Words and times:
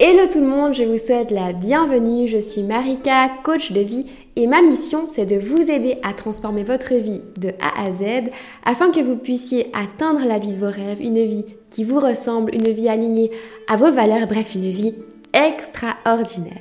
Hello 0.00 0.26
tout 0.28 0.40
le 0.40 0.46
monde, 0.46 0.74
je 0.74 0.82
vous 0.82 0.98
souhaite 0.98 1.30
la 1.30 1.52
bienvenue. 1.52 2.26
Je 2.26 2.38
suis 2.38 2.64
Marika, 2.64 3.30
coach 3.44 3.70
de 3.70 3.78
vie 3.78 4.06
et 4.34 4.48
ma 4.48 4.60
mission 4.60 5.06
c'est 5.06 5.24
de 5.24 5.36
vous 5.36 5.70
aider 5.70 5.98
à 6.02 6.12
transformer 6.12 6.64
votre 6.64 6.94
vie 6.94 7.20
de 7.36 7.50
A 7.60 7.80
à 7.80 7.92
Z 7.92 8.32
afin 8.64 8.90
que 8.90 8.98
vous 8.98 9.16
puissiez 9.16 9.70
atteindre 9.72 10.26
la 10.26 10.40
vie 10.40 10.52
de 10.52 10.58
vos 10.58 10.66
rêves, 10.66 11.00
une 11.00 11.24
vie 11.24 11.44
qui 11.70 11.84
vous 11.84 12.00
ressemble, 12.00 12.52
une 12.52 12.72
vie 12.72 12.88
alignée 12.88 13.30
à 13.68 13.76
vos 13.76 13.92
valeurs, 13.92 14.26
bref 14.26 14.56
une 14.56 14.68
vie 14.68 14.96
extraordinaire. 15.32 16.58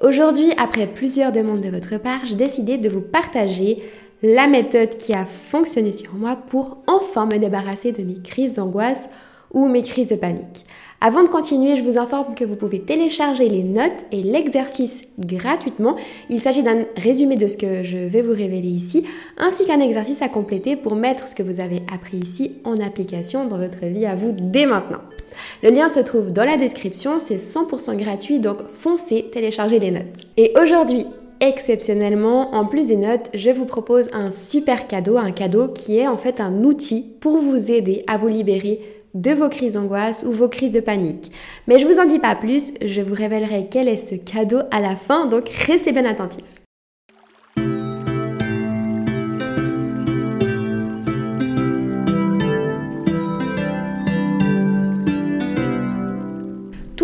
Aujourd'hui, 0.00 0.52
après 0.56 0.86
plusieurs 0.86 1.32
demandes 1.32 1.62
de 1.62 1.70
votre 1.70 1.96
part, 1.96 2.26
j'ai 2.26 2.36
décidé 2.36 2.78
de 2.78 2.88
vous 2.88 3.02
partager 3.02 3.82
la 4.22 4.46
méthode 4.46 4.96
qui 4.96 5.14
a 5.14 5.26
fonctionné 5.26 5.90
sur 5.90 6.14
moi 6.14 6.36
pour 6.48 6.78
enfin 6.86 7.26
me 7.26 7.38
débarrasser 7.38 7.90
de 7.90 8.04
mes 8.04 8.22
crises 8.22 8.52
d'angoisse 8.52 9.08
ou 9.52 9.66
mes 9.66 9.82
crises 9.82 10.10
de 10.10 10.16
panique. 10.16 10.64
Avant 11.00 11.22
de 11.22 11.28
continuer, 11.28 11.76
je 11.76 11.84
vous 11.84 11.96
informe 11.96 12.34
que 12.34 12.44
vous 12.44 12.56
pouvez 12.56 12.80
télécharger 12.80 13.48
les 13.48 13.62
notes 13.62 14.04
et 14.10 14.20
l'exercice 14.20 15.04
gratuitement. 15.16 15.94
Il 16.28 16.40
s'agit 16.40 16.64
d'un 16.64 16.86
résumé 16.96 17.36
de 17.36 17.46
ce 17.46 17.56
que 17.56 17.84
je 17.84 17.98
vais 17.98 18.20
vous 18.20 18.32
révéler 18.32 18.66
ici, 18.66 19.04
ainsi 19.36 19.64
qu'un 19.64 19.78
exercice 19.78 20.22
à 20.22 20.28
compléter 20.28 20.74
pour 20.74 20.96
mettre 20.96 21.28
ce 21.28 21.36
que 21.36 21.44
vous 21.44 21.60
avez 21.60 21.82
appris 21.94 22.16
ici 22.16 22.56
en 22.64 22.80
application 22.80 23.44
dans 23.44 23.58
votre 23.58 23.86
vie 23.86 24.06
à 24.06 24.16
vous 24.16 24.34
dès 24.36 24.66
maintenant. 24.66 24.98
Le 25.62 25.70
lien 25.70 25.88
se 25.88 26.00
trouve 26.00 26.32
dans 26.32 26.44
la 26.44 26.56
description, 26.56 27.20
c'est 27.20 27.36
100% 27.36 27.96
gratuit, 27.96 28.40
donc 28.40 28.68
foncez 28.68 29.26
télécharger 29.30 29.78
les 29.78 29.92
notes. 29.92 30.26
Et 30.36 30.52
aujourd'hui, 30.60 31.06
exceptionnellement, 31.40 32.56
en 32.56 32.66
plus 32.66 32.88
des 32.88 32.96
notes, 32.96 33.30
je 33.34 33.50
vous 33.50 33.66
propose 33.66 34.08
un 34.12 34.30
super 34.30 34.88
cadeau, 34.88 35.16
un 35.16 35.30
cadeau 35.30 35.68
qui 35.68 35.98
est 35.98 36.08
en 36.08 36.18
fait 36.18 36.40
un 36.40 36.64
outil 36.64 37.06
pour 37.20 37.38
vous 37.38 37.70
aider 37.70 38.02
à 38.08 38.16
vous 38.16 38.26
libérer 38.26 38.80
de 39.14 39.30
vos 39.30 39.48
crises 39.48 39.74
d'angoisse 39.74 40.24
ou 40.26 40.32
vos 40.32 40.48
crises 40.48 40.72
de 40.72 40.80
panique. 40.80 41.32
Mais 41.66 41.78
je 41.78 41.86
vous 41.86 41.98
en 41.98 42.06
dis 42.06 42.18
pas 42.18 42.34
plus, 42.34 42.74
je 42.84 43.00
vous 43.00 43.14
révélerai 43.14 43.68
quel 43.70 43.88
est 43.88 43.96
ce 43.96 44.14
cadeau 44.14 44.60
à 44.70 44.80
la 44.80 44.96
fin, 44.96 45.26
donc 45.26 45.48
restez 45.48 45.92
bien 45.92 46.04
attentifs. 46.04 46.57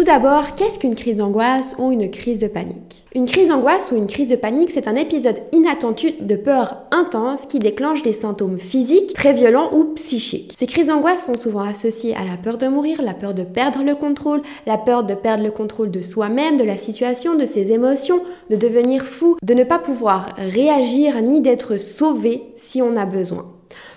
Tout 0.05 0.11
d'abord, 0.11 0.55
qu'est-ce 0.55 0.79
qu'une 0.79 0.97
crise 0.97 1.17
d'angoisse 1.17 1.77
ou 1.79 1.91
une 1.91 2.11
crise 2.11 2.41
de 2.41 2.47
panique? 2.47 3.07
Une 3.15 3.25
crise 3.25 3.49
d'angoisse 3.49 3.91
ou 3.91 3.97
une 3.97 4.07
crise 4.07 4.29
de 4.29 4.37
panique, 4.37 4.71
c'est 4.71 4.87
un 4.87 4.97
épisode 4.97 5.41
inattendu 5.53 6.13
de 6.21 6.37
peur 6.37 6.83
intense 6.91 7.47
qui 7.47 7.59
déclenche 7.59 8.03
des 8.03 8.13
symptômes 8.13 8.59
physiques 8.59 9.15
très 9.15 9.33
violents 9.33 9.71
ou 9.73 9.95
psychiques. 9.95 10.53
Ces 10.55 10.67
crises 10.67 10.89
d'angoisse 10.89 11.25
sont 11.25 11.39
souvent 11.39 11.63
associées 11.63 12.15
à 12.17 12.27
la 12.27 12.37
peur 12.37 12.59
de 12.59 12.69
mourir, 12.69 13.01
la 13.01 13.15
peur 13.15 13.33
de 13.33 13.45
perdre 13.45 13.83
le 13.83 13.95
contrôle, 13.95 14.43
la 14.67 14.77
peur 14.77 15.05
de 15.05 15.15
perdre 15.15 15.43
le 15.43 15.51
contrôle 15.51 15.91
de 15.91 16.03
soi-même, 16.03 16.59
de 16.59 16.65
la 16.65 16.77
situation, 16.77 17.35
de 17.35 17.47
ses 17.47 17.73
émotions, 17.73 18.21
de 18.51 18.57
devenir 18.57 19.05
fou, 19.05 19.39
de 19.43 19.55
ne 19.55 19.65
pas 19.65 19.79
pouvoir 19.79 20.35
réagir 20.37 21.23
ni 21.23 21.41
d'être 21.41 21.79
sauvé 21.81 22.43
si 22.57 22.83
on 22.83 22.99
a 22.99 23.07
besoin. 23.07 23.54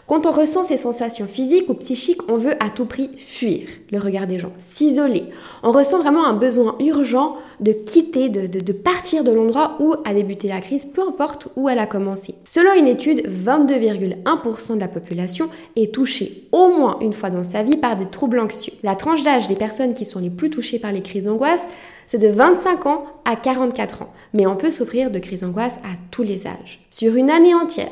Quand 0.07 0.25
on 0.25 0.31
ressent 0.31 0.63
ces 0.63 0.77
sensations 0.77 1.27
physiques 1.27 1.67
ou 1.67 1.73
psychiques, 1.73 2.31
on 2.31 2.37
veut 2.37 2.53
à 2.63 2.69
tout 2.69 2.85
prix 2.85 3.09
fuir 3.17 3.67
le 3.91 3.99
regard 3.99 4.25
des 4.25 4.39
gens, 4.39 4.53
s'isoler. 4.57 5.25
On 5.63 5.73
ressent 5.73 5.99
vraiment 5.99 6.25
un 6.25 6.33
besoin 6.33 6.77
urgent 6.79 7.35
de 7.59 7.73
quitter, 7.73 8.29
de, 8.29 8.71
partir 8.71 9.25
de 9.25 9.33
l'endroit 9.33 9.75
où 9.81 9.95
a 10.05 10.13
débuté 10.13 10.47
la 10.47 10.61
crise, 10.61 10.85
peu 10.85 11.01
importe 11.01 11.49
où 11.57 11.67
elle 11.67 11.79
a 11.79 11.87
commencé. 11.87 12.35
Selon 12.45 12.73
une 12.79 12.87
étude, 12.87 13.27
22,1% 13.27 14.75
de 14.75 14.79
la 14.79 14.87
population 14.87 15.49
est 15.75 15.93
touchée 15.93 16.47
au 16.53 16.69
moins 16.69 16.99
une 17.01 17.11
fois 17.11 17.29
dans 17.29 17.43
sa 17.43 17.61
vie 17.63 17.75
par 17.75 17.97
des 17.97 18.05
troubles 18.05 18.39
anxieux. 18.39 18.73
La 18.83 18.95
tranche 18.95 19.23
d'âge 19.23 19.49
des 19.49 19.55
personnes 19.55 19.93
qui 19.93 20.05
sont 20.05 20.19
les 20.19 20.29
plus 20.29 20.49
touchées 20.49 20.79
par 20.79 20.93
les 20.93 21.01
crises 21.01 21.25
d'angoisse, 21.25 21.67
c'est 22.07 22.17
de 22.17 22.29
25 22.29 22.85
ans 22.85 23.03
à 23.25 23.35
44 23.35 24.03
ans. 24.03 24.13
Mais 24.33 24.47
on 24.47 24.55
peut 24.55 24.71
souffrir 24.71 25.11
de 25.11 25.19
crises 25.19 25.41
d'angoisse 25.41 25.79
à 25.83 25.97
tous 26.11 26.23
les 26.23 26.47
âges. 26.47 26.79
Sur 26.91 27.15
une 27.15 27.29
année 27.29 27.53
entière, 27.53 27.91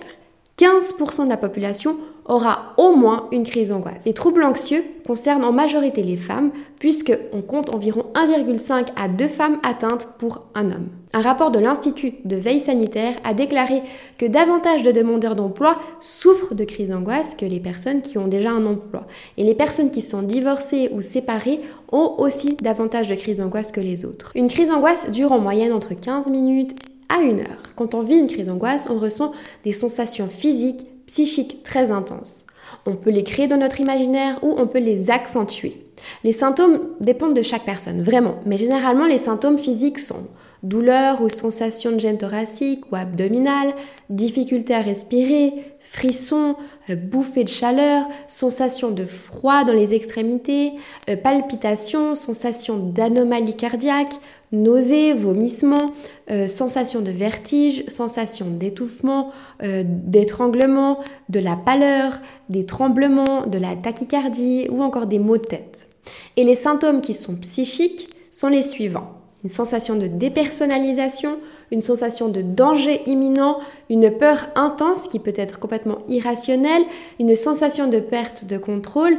15% 0.57 1.25
de 1.25 1.29
la 1.29 1.37
population 1.37 1.97
aura 2.25 2.73
au 2.77 2.95
moins 2.95 3.27
une 3.31 3.43
crise 3.43 3.69
d'angoisse. 3.69 4.05
Les 4.05 4.13
troubles 4.13 4.43
anxieux 4.43 4.83
concernent 5.05 5.43
en 5.43 5.51
majorité 5.51 6.01
les 6.01 6.17
femmes, 6.17 6.51
puisqu'on 6.79 7.41
compte 7.41 7.69
environ 7.69 8.05
1,5 8.15 8.87
à 8.95 9.07
2 9.07 9.27
femmes 9.27 9.57
atteintes 9.63 10.07
pour 10.17 10.47
un 10.55 10.71
homme. 10.71 10.87
Un 11.13 11.21
rapport 11.21 11.51
de 11.51 11.59
l'Institut 11.59 12.13
de 12.25 12.35
veille 12.35 12.61
sanitaire 12.61 13.15
a 13.23 13.33
déclaré 13.33 13.83
que 14.17 14.25
davantage 14.25 14.81
de 14.81 14.91
demandeurs 14.91 15.35
d'emploi 15.35 15.77
souffrent 15.99 16.55
de 16.55 16.63
crise 16.63 16.89
d'angoisse 16.89 17.35
que 17.35 17.45
les 17.45 17.59
personnes 17.59 18.01
qui 18.01 18.17
ont 18.17 18.27
déjà 18.27 18.51
un 18.51 18.65
emploi. 18.65 19.05
Et 19.37 19.43
les 19.43 19.55
personnes 19.55 19.91
qui 19.91 20.01
sont 20.01 20.23
divorcées 20.23 20.89
ou 20.93 21.01
séparées 21.01 21.61
ont 21.91 22.15
aussi 22.17 22.57
davantage 22.61 23.07
de 23.07 23.15
crise 23.15 23.37
d'angoisse 23.37 23.71
que 23.71 23.81
les 23.81 24.03
autres. 24.03 24.31
Une 24.35 24.47
crise 24.47 24.69
d'angoisse 24.69 25.11
dure 25.11 25.31
en 25.31 25.39
moyenne 25.39 25.73
entre 25.73 25.93
15 25.93 26.27
minutes 26.27 26.71
à 27.09 27.21
une 27.21 27.41
heure. 27.41 27.61
Quand 27.75 27.95
on 27.95 28.01
vit 28.01 28.19
une 28.19 28.29
crise 28.29 28.47
d'angoisse, 28.47 28.87
on 28.89 28.99
ressent 28.99 29.31
des 29.63 29.71
sensations 29.71 30.27
physiques, 30.27 30.85
psychiques 31.07 31.63
très 31.63 31.91
intenses. 31.91 32.45
On 32.85 32.95
peut 32.95 33.11
les 33.11 33.23
créer 33.23 33.47
dans 33.47 33.57
notre 33.57 33.79
imaginaire 33.79 34.39
ou 34.43 34.55
on 34.57 34.67
peut 34.67 34.79
les 34.79 35.09
accentuer. 35.09 35.85
Les 36.23 36.31
symptômes 36.31 36.79
dépendent 36.99 37.35
de 37.35 37.41
chaque 37.41 37.65
personne, 37.65 38.03
vraiment, 38.03 38.35
mais 38.45 38.57
généralement 38.57 39.05
les 39.05 39.17
symptômes 39.17 39.57
physiques 39.57 39.99
sont 39.99 40.27
douleur 40.65 41.21
ou 41.21 41.29
sensation 41.29 41.91
de 41.91 41.99
gêne 41.99 42.17
thoracique 42.17 42.91
ou 42.91 42.95
abdominale, 42.95 43.73
difficulté 44.09 44.73
à 44.73 44.81
respirer, 44.81 45.53
frissons, 45.79 46.55
euh, 46.89 46.95
bouffées 46.95 47.43
de 47.43 47.49
chaleur, 47.49 48.07
sensation 48.27 48.91
de 48.91 49.05
froid 49.05 49.63
dans 49.63 49.73
les 49.73 49.93
extrémités, 49.93 50.73
euh, 51.09 51.15
palpitations, 51.15 52.15
sensation 52.15 52.77
d'anomalie 52.77 53.55
cardiaque, 53.55 54.15
nausées, 54.51 55.13
vomissements, 55.13 55.91
euh, 56.31 56.47
sensation 56.47 57.01
de 57.01 57.11
vertige, 57.11 57.83
sensation 57.87 58.47
d'étouffement, 58.47 59.31
d'étranglement, 59.61 60.99
de 61.29 61.39
la 61.39 61.55
pâleur, 61.55 62.19
des 62.49 62.65
tremblements, 62.65 63.45
de 63.47 63.57
la 63.57 63.75
tachycardie 63.75 64.67
ou 64.69 64.81
encore 64.81 65.05
des 65.05 65.19
maux 65.19 65.37
de 65.37 65.43
tête. 65.43 65.89
Et 66.35 66.43
les 66.43 66.55
symptômes 66.55 67.01
qui 67.01 67.13
sont 67.13 67.35
psychiques 67.35 68.09
sont 68.31 68.47
les 68.47 68.61
suivants 68.61 69.15
une 69.45 69.49
sensation 69.49 69.95
de 69.95 70.07
dépersonnalisation, 70.07 71.37
une 71.71 71.83
sensation 71.83 72.29
de 72.29 72.41
danger 72.41 73.03
imminent, 73.05 73.59
une 73.91 74.09
peur 74.09 74.47
intense 74.55 75.07
qui 75.07 75.19
peut 75.19 75.35
être 75.35 75.59
complètement 75.59 75.99
irrationnelle, 76.07 76.81
une 77.19 77.35
sensation 77.35 77.87
de 77.87 77.99
perte 77.99 78.45
de 78.45 78.57
contrôle 78.57 79.15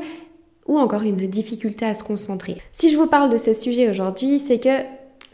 ou 0.67 0.81
encore 0.81 1.05
une 1.05 1.15
difficulté 1.29 1.85
à 1.85 1.95
se 1.95 2.03
concentrer. 2.03 2.57
Si 2.73 2.89
je 2.89 2.97
vous 2.97 3.07
parle 3.07 3.31
de 3.31 3.37
ce 3.37 3.53
sujet 3.53 3.89
aujourd'hui, 3.89 4.41
c'est 4.41 4.59
que 4.59 4.83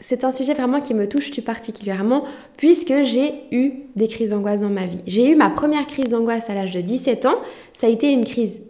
c'est 0.03 0.25
un 0.25 0.31
sujet 0.31 0.53
vraiment 0.53 0.81
qui 0.81 0.93
me 0.93 1.07
touche 1.07 1.31
tout 1.31 1.41
particulièrement 1.41 2.25
puisque 2.57 3.03
j'ai 3.03 3.33
eu 3.51 3.71
des 3.95 4.07
crises 4.07 4.31
d'angoisse 4.31 4.61
dans 4.61 4.69
ma 4.69 4.85
vie. 4.85 4.99
J'ai 5.07 5.31
eu 5.31 5.35
ma 5.35 5.49
première 5.49 5.87
crise 5.87 6.09
d'angoisse 6.09 6.49
à 6.49 6.53
l'âge 6.53 6.71
de 6.71 6.81
17 6.81 7.25
ans. 7.25 7.35
Ça 7.71 7.87
a 7.87 7.89
été 7.89 8.11
une 8.11 8.25
crise 8.25 8.61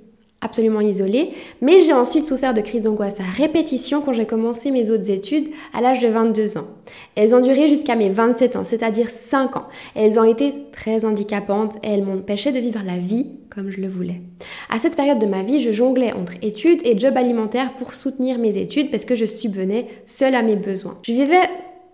absolument 0.41 0.81
isolée, 0.81 1.31
mais 1.61 1.81
j'ai 1.81 1.93
ensuite 1.93 2.25
souffert 2.25 2.53
de 2.53 2.61
crises 2.61 2.83
d'angoisse 2.83 3.19
à 3.19 3.23
répétition 3.23 4.01
quand 4.01 4.13
j'ai 4.13 4.25
commencé 4.25 4.71
mes 4.71 4.89
autres 4.89 5.09
études 5.09 5.49
à 5.73 5.81
l'âge 5.81 6.01
de 6.01 6.07
22 6.07 6.57
ans. 6.57 6.67
Elles 7.15 7.33
ont 7.33 7.41
duré 7.41 7.67
jusqu'à 7.67 7.95
mes 7.95 8.09
27 8.09 8.57
ans, 8.57 8.63
c'est-à-dire 8.63 9.09
5 9.09 9.55
ans. 9.55 9.67
elles 9.95 10.19
ont 10.19 10.23
été 10.25 10.53
très 10.71 11.05
handicapantes 11.05 11.75
et 11.83 11.89
elles 11.89 12.03
m'empêchaient 12.03 12.51
de 12.51 12.59
vivre 12.59 12.81
la 12.85 12.97
vie 12.97 13.27
comme 13.53 13.69
je 13.69 13.81
le 13.81 13.87
voulais. 13.87 14.21
À 14.69 14.79
cette 14.79 14.95
période 14.95 15.19
de 15.19 15.25
ma 15.25 15.43
vie, 15.43 15.61
je 15.61 15.71
jonglais 15.71 16.13
entre 16.13 16.33
études 16.41 16.81
et 16.85 16.97
job 16.97 17.15
alimentaire 17.17 17.73
pour 17.73 17.93
soutenir 17.93 18.37
mes 18.37 18.57
études 18.57 18.89
parce 18.91 19.05
que 19.05 19.15
je 19.15 19.25
subvenais 19.25 19.87
seule 20.05 20.35
à 20.35 20.41
mes 20.41 20.55
besoins. 20.55 20.97
Je 21.03 21.13
vivais 21.13 21.49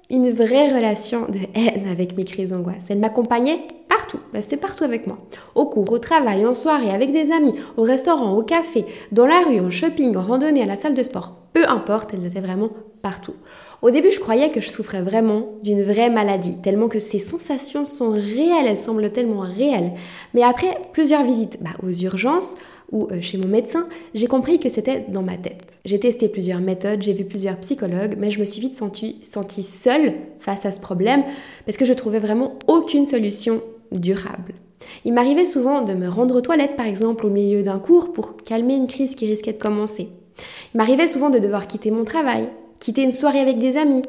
une 0.09 0.31
vraie 0.31 0.73
relation 0.73 1.27
de 1.27 1.39
haine 1.53 1.87
avec 1.91 2.17
mes 2.17 2.23
crises 2.23 2.51
d'angoisse. 2.51 2.87
Elle 2.89 2.99
m'accompagnait 2.99 3.59
partout, 3.87 4.19
bah, 4.33 4.41
c'est 4.41 4.57
partout 4.57 4.83
avec 4.83 5.05
moi. 5.05 5.19
Au 5.53 5.65
cours, 5.65 5.91
au 5.91 5.99
travail, 5.99 6.45
en 6.45 6.53
soirée, 6.53 6.91
avec 6.91 7.11
des 7.11 7.31
amis, 7.31 7.53
au 7.77 7.83
restaurant, 7.83 8.35
au 8.35 8.43
café, 8.43 8.85
dans 9.11 9.27
la 9.27 9.41
rue, 9.41 9.59
en 9.59 9.69
shopping, 9.69 10.15
en 10.15 10.23
randonnée, 10.23 10.63
à 10.63 10.65
la 10.65 10.75
salle 10.75 10.95
de 10.95 11.03
sport. 11.03 11.35
Peu 11.53 11.67
importe, 11.67 12.13
elles 12.13 12.25
étaient 12.25 12.41
vraiment 12.41 12.69
partout. 13.01 13.35
Au 13.81 13.91
début, 13.91 14.11
je 14.11 14.19
croyais 14.19 14.49
que 14.49 14.59
je 14.59 14.69
souffrais 14.69 15.01
vraiment 15.01 15.53
d'une 15.63 15.83
vraie 15.83 16.09
maladie, 16.09 16.57
tellement 16.61 16.89
que 16.89 16.99
ces 16.99 17.19
sensations 17.19 17.85
sont 17.85 18.09
réelles, 18.09 18.67
elles 18.67 18.77
semblent 18.77 19.09
tellement 19.11 19.39
réelles. 19.39 19.93
Mais 20.33 20.43
après 20.43 20.77
plusieurs 20.91 21.23
visites 21.23 21.59
bah, 21.61 21.71
aux 21.81 21.91
urgences, 21.91 22.55
ou 22.91 23.07
euh, 23.11 23.21
chez 23.21 23.37
mon 23.37 23.47
médecin, 23.47 23.87
j'ai 24.13 24.27
compris 24.27 24.59
que 24.59 24.67
c'était 24.67 25.05
dans 25.07 25.21
ma 25.21 25.37
tête. 25.37 25.79
J'ai 25.85 25.99
testé 25.99 26.27
plusieurs 26.27 26.59
méthodes, 26.59 27.01
j'ai 27.01 27.13
vu 27.13 27.23
plusieurs 27.23 27.57
psychologues, 27.57 28.15
mais 28.17 28.31
je 28.31 28.39
me 28.39 28.45
suis 28.45 28.59
vite 28.59 28.75
sentie, 28.75 29.21
seule 29.23 30.13
face 30.39 30.65
à 30.65 30.71
ce 30.71 30.79
problème 30.79 31.23
parce 31.65 31.77
que 31.77 31.85
je 31.85 31.93
trouvais 31.93 32.19
vraiment 32.19 32.57
aucune 32.67 33.05
solution 33.05 33.61
durable. 33.91 34.55
Il 35.05 35.13
m'arrivait 35.13 35.45
souvent 35.45 35.81
de 35.81 35.93
me 35.93 36.09
rendre 36.09 36.35
aux 36.35 36.41
toilettes, 36.41 36.75
par 36.75 36.87
exemple, 36.87 37.25
au 37.25 37.29
milieu 37.29 37.63
d'un 37.63 37.79
cours 37.79 38.11
pour 38.11 38.37
calmer 38.37 38.75
une 38.75 38.87
crise 38.87 39.15
qui 39.15 39.25
risquait 39.25 39.53
de 39.53 39.57
commencer. 39.57 40.09
Il 40.73 40.77
m'arrivait 40.77 41.07
souvent 41.07 41.29
de 41.29 41.39
devoir 41.39 41.67
quitter 41.67 41.91
mon 41.91 42.05
travail, 42.05 42.49
quitter 42.79 43.03
une 43.03 43.11
soirée 43.11 43.39
avec 43.39 43.57
des 43.57 43.77
amis. 43.77 44.03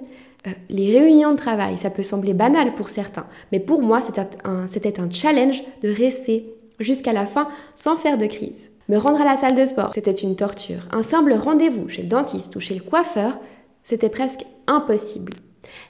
Euh, 0.46 0.50
les 0.68 0.98
réunions 0.98 1.32
de 1.32 1.36
travail, 1.36 1.76
ça 1.78 1.90
peut 1.90 2.02
sembler 2.02 2.34
banal 2.34 2.74
pour 2.74 2.88
certains, 2.88 3.26
mais 3.52 3.60
pour 3.60 3.82
moi, 3.82 4.00
c'était 4.00 4.26
un, 4.44 5.10
challenge 5.10 5.62
de 5.82 5.90
rester 5.90 6.54
jusqu'à 6.78 7.12
la 7.12 7.26
fin 7.26 7.48
sans 7.74 7.96
faire 7.96 8.16
de 8.16 8.26
crise. 8.26 8.70
Me 8.88 8.96
rendre 8.96 9.20
à 9.20 9.24
la 9.24 9.36
salle 9.36 9.54
de 9.54 9.64
sport, 9.64 9.92
c'était 9.94 10.10
une 10.10 10.36
torture. 10.36 10.88
Un 10.92 11.02
simple 11.02 11.34
rendez-vous 11.34 11.88
chez 11.88 12.02
le 12.02 12.08
dentiste 12.08 12.56
ou 12.56 12.60
chez 12.60 12.74
le 12.74 12.80
coiffeur, 12.80 13.38
c'était 13.82 14.08
presque 14.08 14.44
impossible. 14.66 15.32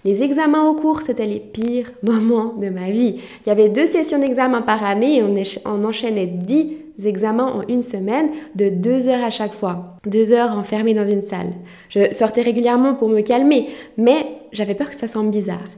Les 0.05 0.23
examens 0.23 0.69
au 0.69 0.75
cours, 0.75 1.03
c'était 1.03 1.27
les 1.27 1.41
pires 1.41 1.91
moments 2.03 2.55
de 2.55 2.69
ma 2.69 2.91
vie. 2.91 3.21
Il 3.45 3.49
y 3.49 3.53
avait 3.53 3.69
deux 3.69 3.87
sessions 3.87 4.19
d'examen 4.19 4.63
par 4.63 4.85
année 4.85 5.19
et 5.19 5.23
on, 5.65 5.85
enchaînait 5.85 6.27
dix 6.27 6.77
examens 7.07 7.53
en 7.53 7.63
une 7.69 7.83
semaine 7.83 8.31
de 8.55 8.69
deux 8.69 9.09
heures 9.09 9.25
à 9.25 9.31
chaque 9.31 9.53
fois. 9.53 9.97
Deux 10.07 10.33
heures 10.33 10.57
enfermées 10.57 10.95
dans 10.95 11.07
une 11.07 11.23
salle. 11.23 11.53
Je 11.89 12.13
sortais 12.13 12.43
régulièrement 12.43 12.95
pour 12.95 13.09
me 13.09 13.21
calmer, 13.21 13.69
mais 13.97 14.27
j'avais 14.53 14.75
peur 14.75 14.91
que 14.91 14.97
ça 14.97 15.09
semble 15.09 15.31
bizarre. 15.31 15.69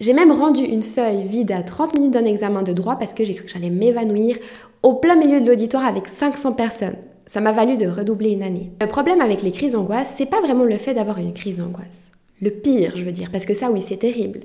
J'ai 0.00 0.14
même 0.14 0.32
rendu 0.32 0.62
une 0.62 0.82
feuille 0.82 1.24
vide 1.24 1.52
à 1.52 1.62
30 1.62 1.94
minutes 1.94 2.12
d'un 2.14 2.24
examen 2.24 2.62
de 2.62 2.72
droit 2.72 2.96
parce 2.96 3.12
que 3.12 3.24
j'ai 3.24 3.34
cru 3.34 3.44
que 3.44 3.50
j'allais 3.50 3.68
m'évanouir 3.70 4.36
au 4.82 4.94
plein 4.94 5.16
milieu 5.16 5.40
de 5.40 5.46
l'auditoire 5.46 5.84
avec 5.84 6.08
500 6.08 6.54
personnes. 6.54 6.96
Ça 7.26 7.40
m'a 7.40 7.52
valu 7.52 7.76
de 7.76 7.86
redoubler 7.86 8.30
une 8.30 8.42
année. 8.42 8.72
Le 8.80 8.88
problème 8.88 9.20
avec 9.20 9.42
les 9.42 9.50
crises 9.50 9.74
d'angoisse, 9.74 10.14
c'est 10.16 10.26
pas 10.26 10.40
vraiment 10.40 10.64
le 10.64 10.78
fait 10.78 10.94
d'avoir 10.94 11.18
une 11.18 11.34
crise 11.34 11.58
d'angoisse. 11.58 12.10
Le 12.40 12.50
pire, 12.50 12.92
je 12.96 13.04
veux 13.04 13.12
dire, 13.12 13.30
parce 13.30 13.44
que 13.44 13.54
ça, 13.54 13.70
oui, 13.70 13.82
c'est 13.82 13.98
terrible. 13.98 14.40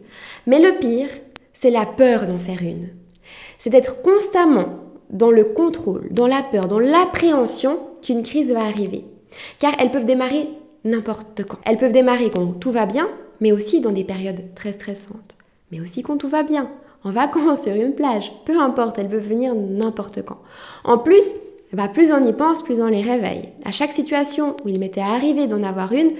Mais 0.45 0.59
le 0.59 0.77
pire, 0.77 1.07
c'est 1.53 1.71
la 1.71 1.85
peur 1.85 2.27
d'en 2.27 2.37
faire 2.37 2.61
une. 2.61 2.89
C'est 3.57 3.69
d'être 3.69 4.01
constamment 4.01 4.84
dans 5.09 5.31
le 5.31 5.43
contrôle, 5.43 6.07
dans 6.11 6.27
la 6.27 6.41
peur, 6.43 6.67
dans 6.67 6.79
l'appréhension 6.79 7.79
qu'une 8.01 8.23
crise 8.23 8.51
va 8.51 8.61
arriver. 8.61 9.05
Car 9.59 9.73
elles 9.79 9.91
peuvent 9.91 10.05
démarrer 10.05 10.47
n'importe 10.83 11.43
quand. 11.47 11.57
Elles 11.65 11.77
peuvent 11.77 11.91
démarrer 11.91 12.29
quand 12.29 12.59
tout 12.59 12.71
va 12.71 12.85
bien, 12.85 13.09
mais 13.41 13.51
aussi 13.51 13.81
dans 13.81 13.91
des 13.91 14.03
périodes 14.03 14.53
très 14.55 14.73
stressantes. 14.73 15.37
Mais 15.71 15.79
aussi 15.79 16.03
quand 16.03 16.17
tout 16.17 16.29
va 16.29 16.43
bien, 16.43 16.69
en 17.03 17.11
vacances, 17.11 17.61
sur 17.63 17.73
une 17.73 17.93
plage, 17.93 18.31
peu 18.45 18.59
importe, 18.59 18.99
elles 18.99 19.09
peuvent 19.09 19.27
venir 19.27 19.53
n'importe 19.55 20.23
quand. 20.23 20.39
En 20.83 20.97
plus, 20.97 21.33
bah, 21.73 21.87
plus 21.87 22.11
on 22.11 22.23
y 22.25 22.33
pense, 22.33 22.61
plus 22.61 22.81
on 22.81 22.87
les 22.87 23.01
réveille. 23.01 23.49
À 23.65 23.71
chaque 23.71 23.91
situation 23.91 24.55
où 24.63 24.69
il 24.69 24.79
m'était 24.79 25.01
arrivé 25.01 25.47
d'en 25.47 25.63
avoir 25.63 25.91
une, 25.93 26.11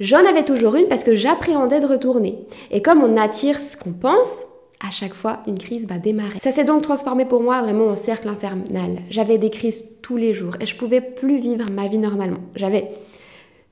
J'en 0.00 0.24
avais 0.24 0.44
toujours 0.44 0.76
une 0.76 0.86
parce 0.86 1.02
que 1.02 1.16
j'appréhendais 1.16 1.80
de 1.80 1.86
retourner. 1.86 2.38
Et 2.70 2.82
comme 2.82 3.02
on 3.02 3.16
attire 3.16 3.58
ce 3.58 3.76
qu'on 3.76 3.92
pense, 3.92 4.44
à 4.86 4.90
chaque 4.90 5.14
fois, 5.14 5.40
une 5.46 5.58
crise 5.58 5.86
va 5.88 5.98
démarrer. 5.98 6.38
Ça 6.40 6.52
s'est 6.52 6.64
donc 6.64 6.82
transformé 6.82 7.24
pour 7.24 7.42
moi 7.42 7.62
vraiment 7.62 7.86
en 7.86 7.96
cercle 7.96 8.28
infernal. 8.28 8.98
J'avais 9.10 9.38
des 9.38 9.50
crises 9.50 9.84
tous 10.02 10.16
les 10.16 10.34
jours 10.34 10.54
et 10.60 10.66
je 10.66 10.76
pouvais 10.76 11.00
plus 11.00 11.38
vivre 11.38 11.68
ma 11.70 11.88
vie 11.88 11.98
normalement. 11.98 12.38
J'avais, 12.54 12.88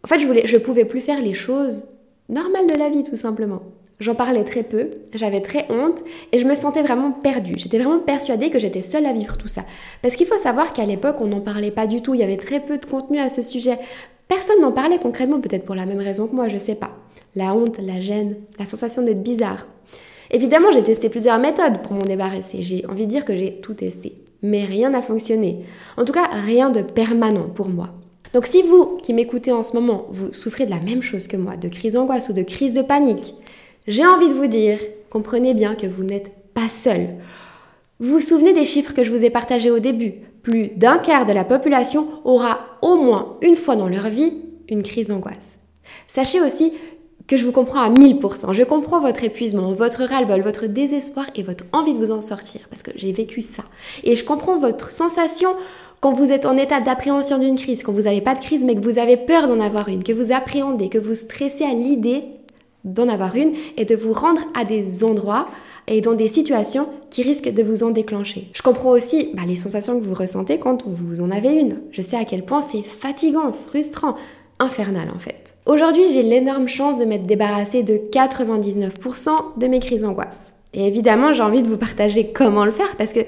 en 0.02 0.08
fait, 0.08 0.18
je 0.18 0.26
voulais, 0.26 0.46
je 0.46 0.56
pouvais 0.56 0.84
plus 0.84 1.00
faire 1.00 1.22
les 1.22 1.34
choses 1.34 1.84
normales 2.28 2.66
de 2.66 2.76
la 2.76 2.90
vie 2.90 3.04
tout 3.04 3.16
simplement. 3.16 3.62
J'en 3.98 4.14
parlais 4.14 4.44
très 4.44 4.62
peu, 4.62 4.90
j'avais 5.14 5.40
très 5.40 5.66
honte 5.70 6.02
et 6.32 6.38
je 6.38 6.46
me 6.46 6.54
sentais 6.54 6.82
vraiment 6.82 7.12
perdue. 7.12 7.54
J'étais 7.56 7.78
vraiment 7.78 7.98
persuadée 7.98 8.50
que 8.50 8.58
j'étais 8.58 8.82
seule 8.82 9.06
à 9.06 9.12
vivre 9.12 9.38
tout 9.38 9.48
ça. 9.48 9.62
Parce 10.02 10.16
qu'il 10.16 10.26
faut 10.26 10.36
savoir 10.36 10.72
qu'à 10.72 10.84
l'époque, 10.84 11.16
on 11.20 11.26
n'en 11.26 11.40
parlait 11.40 11.70
pas 11.70 11.86
du 11.86 12.02
tout, 12.02 12.14
il 12.14 12.20
y 12.20 12.24
avait 12.24 12.36
très 12.36 12.60
peu 12.60 12.76
de 12.76 12.84
contenu 12.84 13.18
à 13.18 13.30
ce 13.30 13.40
sujet. 13.40 13.78
Personne 14.28 14.60
n'en 14.60 14.72
parlait 14.72 14.98
concrètement, 14.98 15.40
peut-être 15.40 15.64
pour 15.64 15.76
la 15.76 15.86
même 15.86 16.00
raison 16.00 16.26
que 16.26 16.34
moi, 16.34 16.48
je 16.48 16.58
sais 16.58 16.74
pas. 16.74 16.90
La 17.36 17.54
honte, 17.54 17.78
la 17.78 18.00
gêne, 18.00 18.36
la 18.58 18.66
sensation 18.66 19.02
d'être 19.02 19.22
bizarre. 19.22 19.66
Évidemment, 20.30 20.72
j'ai 20.72 20.82
testé 20.82 21.08
plusieurs 21.08 21.38
méthodes 21.38 21.82
pour 21.82 21.92
m'en 21.92 22.02
débarrasser. 22.02 22.62
J'ai 22.62 22.84
envie 22.86 23.06
de 23.06 23.10
dire 23.10 23.24
que 23.24 23.34
j'ai 23.34 23.60
tout 23.60 23.74
testé. 23.74 24.14
Mais 24.42 24.64
rien 24.64 24.90
n'a 24.90 25.02
fonctionné. 25.02 25.60
En 25.96 26.04
tout 26.04 26.12
cas, 26.12 26.28
rien 26.44 26.70
de 26.70 26.82
permanent 26.82 27.48
pour 27.48 27.68
moi. 27.68 27.90
Donc 28.32 28.46
si 28.46 28.62
vous 28.62 28.98
qui 29.02 29.14
m'écoutez 29.14 29.52
en 29.52 29.62
ce 29.62 29.74
moment, 29.74 30.06
vous 30.10 30.32
souffrez 30.32 30.66
de 30.66 30.70
la 30.70 30.80
même 30.80 31.02
chose 31.02 31.26
que 31.26 31.36
moi, 31.36 31.56
de 31.56 31.68
crise 31.68 31.94
d'angoisse 31.94 32.28
ou 32.28 32.32
de 32.32 32.42
crise 32.42 32.72
de 32.72 32.82
panique, 32.82 33.34
j'ai 33.86 34.06
envie 34.06 34.28
de 34.28 34.34
vous 34.34 34.46
dire, 34.46 34.78
comprenez 35.10 35.54
bien 35.54 35.74
que 35.74 35.86
vous 35.86 36.04
n'êtes 36.04 36.32
pas 36.52 36.68
seul. 36.68 37.08
Vous 37.98 38.14
vous 38.14 38.20
souvenez 38.20 38.52
des 38.52 38.64
chiffres 38.64 38.92
que 38.92 39.04
je 39.04 39.10
vous 39.10 39.24
ai 39.24 39.30
partagés 39.30 39.70
au 39.70 39.78
début? 39.78 40.14
Plus 40.42 40.68
d'un 40.76 40.98
quart 40.98 41.24
de 41.24 41.32
la 41.32 41.44
population 41.44 42.08
aura 42.24 42.60
au 42.82 42.96
moins 42.96 43.36
une 43.42 43.56
fois 43.56 43.76
dans 43.76 43.88
leur 43.88 44.08
vie 44.08 44.34
une 44.68 44.82
crise 44.82 45.08
d'angoisse. 45.08 45.58
Sachez 46.06 46.40
aussi 46.40 46.72
que 47.26 47.36
je 47.36 47.44
vous 47.44 47.52
comprends 47.52 47.80
à 47.80 47.90
1000%. 47.90 48.52
Je 48.52 48.62
comprends 48.62 49.00
votre 49.00 49.24
épuisement, 49.24 49.72
votre 49.72 50.04
ras-le-bol, 50.04 50.42
votre 50.42 50.66
désespoir 50.66 51.26
et 51.34 51.42
votre 51.42 51.64
envie 51.72 51.92
de 51.92 51.98
vous 51.98 52.12
en 52.12 52.20
sortir 52.20 52.62
parce 52.70 52.82
que 52.82 52.92
j'ai 52.94 53.12
vécu 53.12 53.40
ça. 53.40 53.64
Et 54.04 54.16
je 54.16 54.24
comprends 54.24 54.58
votre 54.58 54.90
sensation 54.90 55.50
quand 56.00 56.12
vous 56.12 56.30
êtes 56.30 56.46
en 56.46 56.56
état 56.56 56.80
d'appréhension 56.80 57.38
d'une 57.38 57.56
crise, 57.56 57.82
quand 57.82 57.92
vous 57.92 58.02
n'avez 58.02 58.20
pas 58.20 58.34
de 58.34 58.40
crise 58.40 58.64
mais 58.64 58.74
que 58.74 58.80
vous 58.80 58.98
avez 58.98 59.16
peur 59.16 59.48
d'en 59.48 59.60
avoir 59.60 59.88
une, 59.88 60.04
que 60.04 60.12
vous 60.12 60.32
appréhendez, 60.32 60.88
que 60.88 60.98
vous 60.98 61.14
stressez 61.14 61.64
à 61.64 61.74
l'idée 61.74 62.22
d'en 62.84 63.08
avoir 63.08 63.34
une 63.34 63.52
et 63.76 63.84
de 63.84 63.96
vous 63.96 64.12
rendre 64.12 64.42
à 64.54 64.64
des 64.64 65.02
endroits 65.02 65.48
et 65.88 66.00
dans 66.00 66.14
des 66.14 66.28
situations 66.28 66.88
qui 67.10 67.22
risquent 67.22 67.52
de 67.52 67.62
vous 67.62 67.82
en 67.82 67.90
déclencher. 67.90 68.48
Je 68.52 68.62
comprends 68.62 68.90
aussi 68.90 69.30
bah, 69.34 69.42
les 69.46 69.56
sensations 69.56 69.98
que 69.98 70.04
vous 70.04 70.14
ressentez 70.14 70.58
quand 70.58 70.84
vous 70.86 71.20
en 71.20 71.30
avez 71.30 71.52
une. 71.52 71.80
Je 71.92 72.02
sais 72.02 72.16
à 72.16 72.24
quel 72.24 72.44
point 72.44 72.60
c'est 72.60 72.82
fatigant, 72.82 73.52
frustrant, 73.52 74.16
infernal 74.58 75.08
en 75.14 75.18
fait. 75.18 75.54
Aujourd'hui, 75.66 76.12
j'ai 76.12 76.22
l'énorme 76.22 76.68
chance 76.68 76.96
de 76.96 77.04
m'être 77.04 77.26
débarrassée 77.26 77.82
de 77.82 77.94
99% 77.94 79.30
de 79.58 79.66
mes 79.66 79.80
crises 79.80 80.02
d'angoisse. 80.02 80.54
Et 80.74 80.86
évidemment, 80.86 81.32
j'ai 81.32 81.42
envie 81.42 81.62
de 81.62 81.68
vous 81.68 81.76
partager 81.76 82.32
comment 82.32 82.64
le 82.64 82.70
faire 82.70 82.96
parce 82.96 83.12
que 83.12 83.20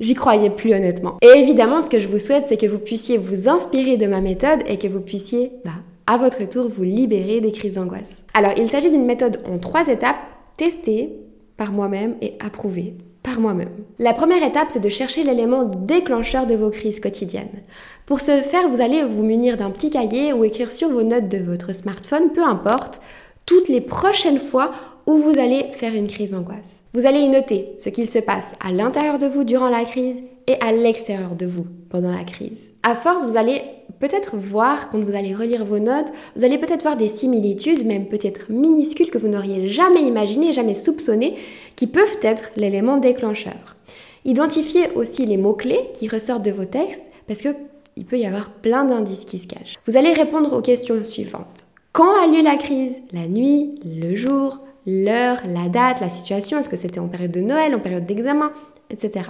j'y 0.00 0.14
croyais 0.14 0.50
plus 0.50 0.72
honnêtement. 0.72 1.16
Et 1.22 1.38
évidemment, 1.38 1.80
ce 1.80 1.90
que 1.90 1.98
je 1.98 2.08
vous 2.08 2.18
souhaite, 2.18 2.46
c'est 2.48 2.56
que 2.56 2.66
vous 2.66 2.78
puissiez 2.78 3.18
vous 3.18 3.48
inspirer 3.48 3.96
de 3.96 4.06
ma 4.06 4.20
méthode 4.20 4.60
et 4.66 4.78
que 4.78 4.88
vous 4.88 5.00
puissiez, 5.00 5.52
bah, 5.64 5.72
à 6.06 6.16
votre 6.16 6.48
tour, 6.48 6.68
vous 6.68 6.84
libérer 6.84 7.40
des 7.40 7.52
crises 7.52 7.74
d'angoisse. 7.74 8.24
Alors, 8.34 8.52
il 8.56 8.70
s'agit 8.70 8.90
d'une 8.90 9.04
méthode 9.04 9.40
en 9.50 9.58
trois 9.58 9.88
étapes 9.88 10.16
testée, 10.56 11.10
par 11.56 11.72
moi-même 11.72 12.16
et 12.20 12.34
approuvé 12.44 12.94
moi-même. 13.38 13.70
La 13.98 14.12
première 14.12 14.42
étape, 14.42 14.68
c'est 14.70 14.80
de 14.80 14.88
chercher 14.88 15.24
l'élément 15.24 15.64
déclencheur 15.64 16.46
de 16.46 16.54
vos 16.54 16.70
crises 16.70 17.00
quotidiennes. 17.00 17.62
Pour 18.06 18.20
ce 18.20 18.40
faire, 18.42 18.68
vous 18.68 18.80
allez 18.80 19.02
vous 19.04 19.22
munir 19.22 19.56
d'un 19.56 19.70
petit 19.70 19.90
cahier 19.90 20.32
ou 20.32 20.44
écrire 20.44 20.72
sur 20.72 20.88
vos 20.88 21.02
notes 21.02 21.28
de 21.28 21.38
votre 21.38 21.74
smartphone, 21.74 22.30
peu 22.32 22.42
importe, 22.42 23.00
toutes 23.44 23.68
les 23.68 23.80
prochaines 23.80 24.40
fois 24.40 24.72
où 25.06 25.18
vous 25.18 25.38
allez 25.38 25.66
faire 25.72 25.94
une 25.94 26.08
crise 26.08 26.32
d'angoisse. 26.32 26.80
Vous 26.92 27.06
allez 27.06 27.20
y 27.20 27.28
noter 27.28 27.68
ce 27.78 27.88
qu'il 27.88 28.08
se 28.08 28.18
passe 28.18 28.54
à 28.64 28.72
l'intérieur 28.72 29.18
de 29.18 29.26
vous 29.26 29.44
durant 29.44 29.68
la 29.68 29.84
crise 29.84 30.22
et 30.46 30.60
à 30.60 30.72
l'extérieur 30.72 31.36
de 31.36 31.46
vous 31.46 31.66
pendant 31.90 32.10
la 32.10 32.24
crise. 32.24 32.70
À 32.82 32.94
force, 32.94 33.24
vous 33.24 33.36
allez 33.36 33.60
peut-être 33.98 34.36
voir, 34.36 34.90
quand 34.90 35.02
vous 35.02 35.16
allez 35.16 35.34
relire 35.34 35.64
vos 35.64 35.78
notes, 35.78 36.12
vous 36.34 36.44
allez 36.44 36.58
peut-être 36.58 36.82
voir 36.82 36.96
des 36.96 37.08
similitudes, 37.08 37.86
même 37.86 38.06
peut-être 38.06 38.50
minuscules, 38.50 39.10
que 39.10 39.18
vous 39.18 39.28
n'auriez 39.28 39.68
jamais 39.68 40.02
imaginé, 40.02 40.52
jamais 40.52 40.74
soupçonné, 40.74 41.34
qui 41.76 41.86
peuvent 41.86 42.18
être 42.22 42.50
l'élément 42.56 42.98
déclencheur. 42.98 43.76
Identifiez 44.24 44.90
aussi 44.94 45.24
les 45.26 45.36
mots-clés 45.36 45.90
qui 45.94 46.08
ressortent 46.08 46.44
de 46.44 46.50
vos 46.50 46.64
textes, 46.64 47.04
parce 47.26 47.40
que 47.40 47.50
il 47.96 48.04
peut 48.04 48.18
y 48.18 48.26
avoir 48.26 48.50
plein 48.50 48.84
d'indices 48.84 49.24
qui 49.24 49.38
se 49.38 49.46
cachent. 49.46 49.76
Vous 49.86 49.96
allez 49.96 50.12
répondre 50.12 50.54
aux 50.54 50.60
questions 50.60 51.02
suivantes. 51.04 51.64
Quand 51.92 52.12
a 52.22 52.26
lieu 52.26 52.42
la 52.42 52.56
crise? 52.56 53.00
La 53.12 53.26
nuit? 53.26 53.80
Le 53.84 54.14
jour? 54.14 54.60
L'heure? 54.86 55.38
La 55.48 55.70
date? 55.70 56.00
La 56.00 56.10
situation? 56.10 56.58
Est-ce 56.58 56.68
que 56.68 56.76
c'était 56.76 57.00
en 57.00 57.08
période 57.08 57.30
de 57.30 57.40
Noël? 57.40 57.74
En 57.74 57.80
période 57.80 58.04
d'examen? 58.04 58.52
Etc. 58.90 59.24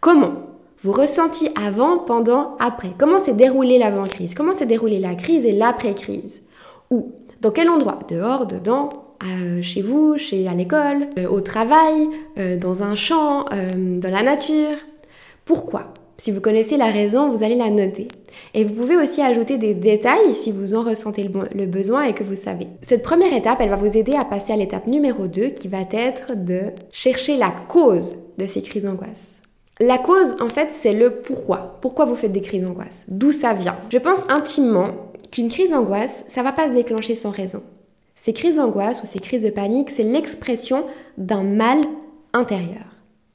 Comment 0.00 0.53
vous 0.84 0.92
ressentiez 0.92 1.48
avant, 1.56 1.98
pendant, 1.98 2.56
après. 2.60 2.90
Comment 2.98 3.18
s'est 3.18 3.32
déroulée 3.32 3.78
l'avant-crise? 3.78 4.34
Comment 4.34 4.52
s'est 4.52 4.66
déroulée 4.66 5.00
la 5.00 5.14
crise 5.14 5.46
et 5.46 5.52
l'après-crise? 5.52 6.42
Où 6.90 7.12
Dans 7.40 7.50
quel 7.50 7.70
endroit? 7.70 7.98
Dehors, 8.10 8.46
dedans, 8.46 8.90
chez 9.62 9.80
vous, 9.82 10.16
chez, 10.18 10.46
à 10.46 10.54
l'école, 10.54 11.08
euh, 11.18 11.26
au 11.28 11.40
travail, 11.40 12.08
euh, 12.38 12.56
dans 12.56 12.82
un 12.82 12.94
champ, 12.94 13.46
euh, 13.52 13.98
dans 13.98 14.10
la 14.10 14.22
nature? 14.22 14.76
Pourquoi? 15.46 15.94
Si 16.18 16.30
vous 16.30 16.40
connaissez 16.40 16.76
la 16.76 16.90
raison, 16.90 17.30
vous 17.30 17.42
allez 17.42 17.56
la 17.56 17.70
noter. 17.70 18.08
Et 18.52 18.64
vous 18.64 18.74
pouvez 18.74 18.96
aussi 18.96 19.20
ajouter 19.22 19.56
des 19.56 19.74
détails 19.74 20.34
si 20.34 20.52
vous 20.52 20.74
en 20.74 20.82
ressentez 20.82 21.28
le, 21.54 21.66
besoin 21.66 22.04
et 22.04 22.12
que 22.12 22.24
vous 22.24 22.36
savez. 22.36 22.68
Cette 22.82 23.02
première 23.02 23.32
étape, 23.32 23.58
elle 23.60 23.70
va 23.70 23.76
vous 23.76 23.96
aider 23.96 24.14
à 24.14 24.24
passer 24.24 24.52
à 24.52 24.56
l'étape 24.56 24.86
numéro 24.86 25.26
2 25.28 25.48
qui 25.48 25.68
va 25.68 25.80
être 25.92 26.36
de 26.36 26.60
chercher 26.92 27.36
la 27.36 27.52
cause 27.68 28.14
de 28.38 28.46
ces 28.46 28.62
crises 28.62 28.84
d'angoisse. 28.84 29.40
La 29.80 29.98
cause, 29.98 30.36
en 30.40 30.48
fait, 30.48 30.68
c'est 30.70 30.94
le 30.94 31.10
pourquoi. 31.10 31.78
Pourquoi 31.80 32.04
vous 32.04 32.14
faites 32.14 32.30
des 32.30 32.40
crises 32.40 32.62
d'angoisse? 32.62 33.06
D'où 33.08 33.32
ça 33.32 33.54
vient? 33.54 33.76
Je 33.90 33.98
pense 33.98 34.24
intimement 34.28 34.90
qu'une 35.32 35.48
crise 35.48 35.70
d'angoisse, 35.70 36.24
ça 36.28 36.44
va 36.44 36.52
pas 36.52 36.68
se 36.68 36.74
déclencher 36.74 37.16
sans 37.16 37.30
raison. 37.30 37.62
Ces 38.14 38.32
crises 38.32 38.56
d'angoisse 38.56 39.02
ou 39.02 39.06
ces 39.06 39.18
crises 39.18 39.42
de 39.42 39.50
panique, 39.50 39.90
c'est 39.90 40.04
l'expression 40.04 40.84
d'un 41.18 41.42
mal 41.42 41.80
intérieur. 42.32 42.84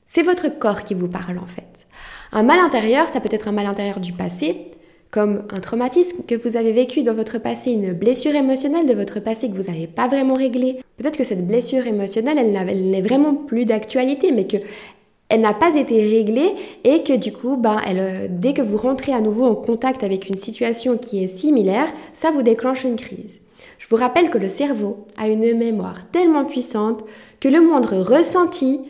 C'est 0.06 0.24
votre 0.24 0.48
corps 0.48 0.86
qui 0.86 0.94
vous 0.94 1.10
parle 1.10 1.38
en 1.38 1.46
fait. 1.46 1.88
Un 2.32 2.44
mal 2.44 2.60
intérieur, 2.60 3.10
ça 3.10 3.20
peut 3.20 3.30
être 3.32 3.50
un 3.50 3.52
mal 3.52 3.66
intérieur 3.66 4.00
du 4.00 4.14
passé, 4.14 4.72
comme 5.12 5.44
un 5.52 5.60
traumatisme 5.60 6.24
que 6.26 6.36
vous 6.36 6.56
avez 6.56 6.72
vécu 6.72 7.04
dans 7.04 7.14
votre 7.16 7.40
passé, 7.40 7.72
une 7.72 7.94
blessure 7.94 8.36
émotionnelle 8.36 8.86
de 8.86 8.94
votre 8.94 9.20
passé 9.20 9.50
que 9.50 9.56
vous 9.56 9.72
n'avez 9.72 9.88
pas 9.88 10.08
vraiment 10.08 10.36
réglée. 10.36 10.80
Peut-être 10.98 11.18
que 11.18 11.24
cette 11.24 11.46
blessure 11.46 11.86
émotionnelle, 11.86 12.38
elle 12.38 12.90
n'est 12.90 13.02
vraiment 13.02 13.34
plus 13.34 13.66
d'actualité, 13.66 14.32
mais 14.32 14.48
que 14.48 14.58
elle 15.30 15.42
n'a 15.42 15.54
pas 15.54 15.76
été 15.76 16.02
réglée 16.02 16.56
et 16.84 17.04
que 17.04 17.16
du 17.16 17.32
coup, 17.32 17.62
elle, 17.88 18.00
euh, 18.00 18.28
dès 18.30 18.54
que 18.54 18.64
vous 18.64 18.78
rentrez 18.78 19.14
à 19.14 19.22
nouveau 19.22 19.46
en 19.46 19.56
contact 19.56 20.04
avec 20.04 20.28
une 20.28 20.36
situation 20.36 20.98
qui 20.98 21.24
est 21.24 21.28
similaire, 21.28 21.94
ça 22.14 22.32
vous 22.32 22.42
déclenche 22.42 22.84
une 22.84 22.96
crise. 22.96 23.40
Je 23.78 23.88
vous 23.88 23.96
rappelle 23.96 24.30
que 24.30 24.38
le 24.38 24.50
cerveau 24.50 25.06
a 25.18 25.28
une 25.28 25.56
mémoire 25.56 26.10
tellement 26.12 26.46
puissante 26.46 27.04
que 27.40 27.48
le 27.48 27.62
moindre 27.62 27.98
ressenti, 27.98 28.82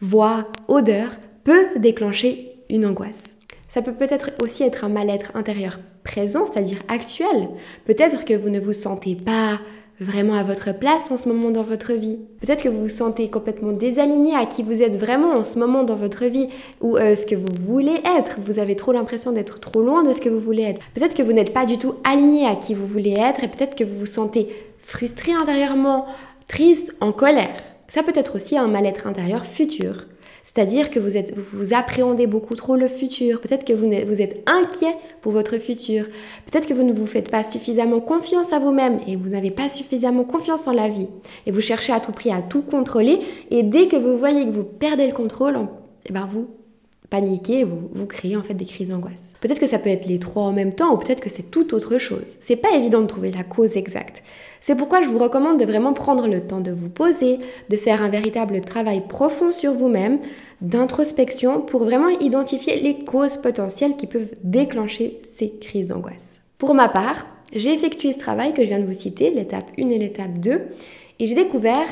voix, 0.00 0.48
odeur, 0.68 1.10
peut 1.44 1.66
déclencher 1.76 2.52
une 2.68 2.84
angoisse. 2.84 3.36
Ça 3.68 3.82
peut 3.82 3.92
peut-être 3.92 4.30
aussi 4.42 4.62
être 4.62 4.84
un 4.84 4.88
mal-être 4.88 5.32
intérieur 5.34 5.78
présent, 6.02 6.46
c'est-à-dire 6.46 6.78
actuel. 6.88 7.48
Peut-être 7.84 8.24
que 8.24 8.34
vous 8.34 8.50
ne 8.50 8.60
vous 8.60 8.72
sentez 8.72 9.14
pas 9.14 9.60
vraiment 10.00 10.34
à 10.34 10.42
votre 10.42 10.76
place 10.76 11.10
en 11.10 11.16
ce 11.16 11.28
moment 11.28 11.50
dans 11.50 11.62
votre 11.62 11.92
vie. 11.92 12.18
Peut-être 12.40 12.62
que 12.62 12.68
vous 12.68 12.82
vous 12.82 12.88
sentez 12.88 13.30
complètement 13.30 13.72
désaligné 13.72 14.34
à 14.34 14.46
qui 14.46 14.62
vous 14.62 14.82
êtes 14.82 14.96
vraiment 14.96 15.32
en 15.32 15.42
ce 15.42 15.58
moment 15.58 15.84
dans 15.84 15.94
votre 15.94 16.26
vie 16.26 16.48
ou 16.80 16.96
euh, 16.96 17.14
ce 17.14 17.26
que 17.26 17.34
vous 17.34 17.46
voulez 17.60 18.00
être. 18.18 18.38
Vous 18.38 18.58
avez 18.58 18.76
trop 18.76 18.92
l'impression 18.92 19.32
d'être 19.32 19.58
trop 19.58 19.82
loin 19.82 20.02
de 20.02 20.12
ce 20.12 20.20
que 20.20 20.28
vous 20.28 20.40
voulez 20.40 20.64
être. 20.64 20.80
Peut-être 20.94 21.14
que 21.14 21.22
vous 21.22 21.32
n'êtes 21.32 21.52
pas 21.52 21.66
du 21.66 21.78
tout 21.78 21.94
aligné 22.04 22.46
à 22.46 22.56
qui 22.56 22.74
vous 22.74 22.86
voulez 22.86 23.16
être 23.18 23.42
et 23.42 23.48
peut-être 23.48 23.74
que 23.74 23.84
vous 23.84 23.98
vous 23.98 24.06
sentez 24.06 24.48
frustré 24.78 25.32
intérieurement, 25.32 26.06
triste, 26.46 26.94
en 27.00 27.12
colère. 27.12 27.62
Ça 27.88 28.02
peut 28.02 28.12
être 28.14 28.36
aussi 28.36 28.56
un 28.56 28.68
mal-être 28.68 29.06
intérieur 29.06 29.46
futur. 29.46 30.06
C'est-à-dire 30.46 30.90
que 30.90 31.00
vous, 31.00 31.10
vous 31.54 31.74
appréhendez 31.74 32.28
beaucoup 32.28 32.54
trop 32.54 32.76
le 32.76 32.86
futur. 32.86 33.40
Peut-être 33.40 33.64
que 33.64 33.72
vous, 33.72 34.22
êtes 34.22 34.48
inquiet 34.48 34.94
pour 35.20 35.32
votre 35.32 35.58
futur. 35.58 36.04
Peut-être 36.48 36.68
que 36.68 36.72
vous 36.72 36.84
ne 36.84 36.92
vous 36.92 37.04
faites 37.04 37.32
pas 37.32 37.42
suffisamment 37.42 37.98
confiance 37.98 38.52
à 38.52 38.60
vous-même 38.60 39.00
et 39.08 39.16
vous 39.16 39.28
n'avez 39.28 39.50
pas 39.50 39.68
suffisamment 39.68 40.22
confiance 40.22 40.68
en 40.68 40.72
la 40.72 40.86
vie. 40.86 41.08
Et 41.46 41.50
vous 41.50 41.60
cherchez 41.60 41.92
à 41.92 41.98
tout 41.98 42.12
prix 42.12 42.30
à 42.30 42.42
tout 42.42 42.62
contrôler. 42.62 43.18
Et 43.50 43.64
dès 43.64 43.88
que 43.88 43.96
vous 43.96 44.16
voyez 44.18 44.44
que 44.46 44.50
vous 44.50 44.62
perdez 44.62 45.08
le 45.08 45.12
contrôle, 45.12 45.58
eh 46.08 46.12
ben 46.12 46.28
vous 46.32 46.46
paniquez, 47.10 47.64
vous, 47.64 47.88
vous 47.92 48.06
créez 48.06 48.36
en 48.36 48.42
fait 48.42 48.54
des 48.54 48.64
crises 48.64 48.90
d'angoisse. 48.90 49.34
Peut-être 49.40 49.60
que 49.60 49.66
ça 49.66 49.78
peut 49.78 49.90
être 49.90 50.06
les 50.06 50.18
trois 50.18 50.44
en 50.44 50.52
même 50.52 50.74
temps 50.74 50.92
ou 50.92 50.98
peut-être 50.98 51.20
que 51.20 51.30
c'est 51.30 51.50
tout 51.50 51.74
autre 51.74 51.98
chose. 51.98 52.36
C'est 52.40 52.56
pas 52.56 52.74
évident 52.74 53.00
de 53.00 53.06
trouver 53.06 53.30
la 53.30 53.44
cause 53.44 53.76
exacte. 53.76 54.22
C'est 54.60 54.76
pourquoi 54.76 55.02
je 55.02 55.08
vous 55.08 55.18
recommande 55.18 55.60
de 55.60 55.64
vraiment 55.64 55.92
prendre 55.92 56.26
le 56.26 56.40
temps 56.40 56.60
de 56.60 56.72
vous 56.72 56.88
poser, 56.88 57.38
de 57.68 57.76
faire 57.76 58.02
un 58.02 58.08
véritable 58.08 58.60
travail 58.60 59.02
profond 59.06 59.52
sur 59.52 59.72
vous-même, 59.72 60.18
d'introspection 60.60 61.60
pour 61.60 61.84
vraiment 61.84 62.08
identifier 62.08 62.80
les 62.80 62.98
causes 62.98 63.36
potentielles 63.36 63.96
qui 63.96 64.06
peuvent 64.06 64.34
déclencher 64.42 65.20
ces 65.22 65.50
crises 65.58 65.88
d'angoisse. 65.88 66.40
Pour 66.58 66.74
ma 66.74 66.88
part, 66.88 67.26
j'ai 67.52 67.72
effectué 67.72 68.12
ce 68.12 68.18
travail 68.18 68.54
que 68.54 68.64
je 68.64 68.68
viens 68.68 68.80
de 68.80 68.86
vous 68.86 68.94
citer, 68.94 69.30
l'étape 69.30 69.70
1 69.78 69.88
et 69.90 69.98
l'étape 69.98 70.38
2, 70.38 70.62
et 71.18 71.26
j'ai 71.26 71.34
découvert 71.34 71.86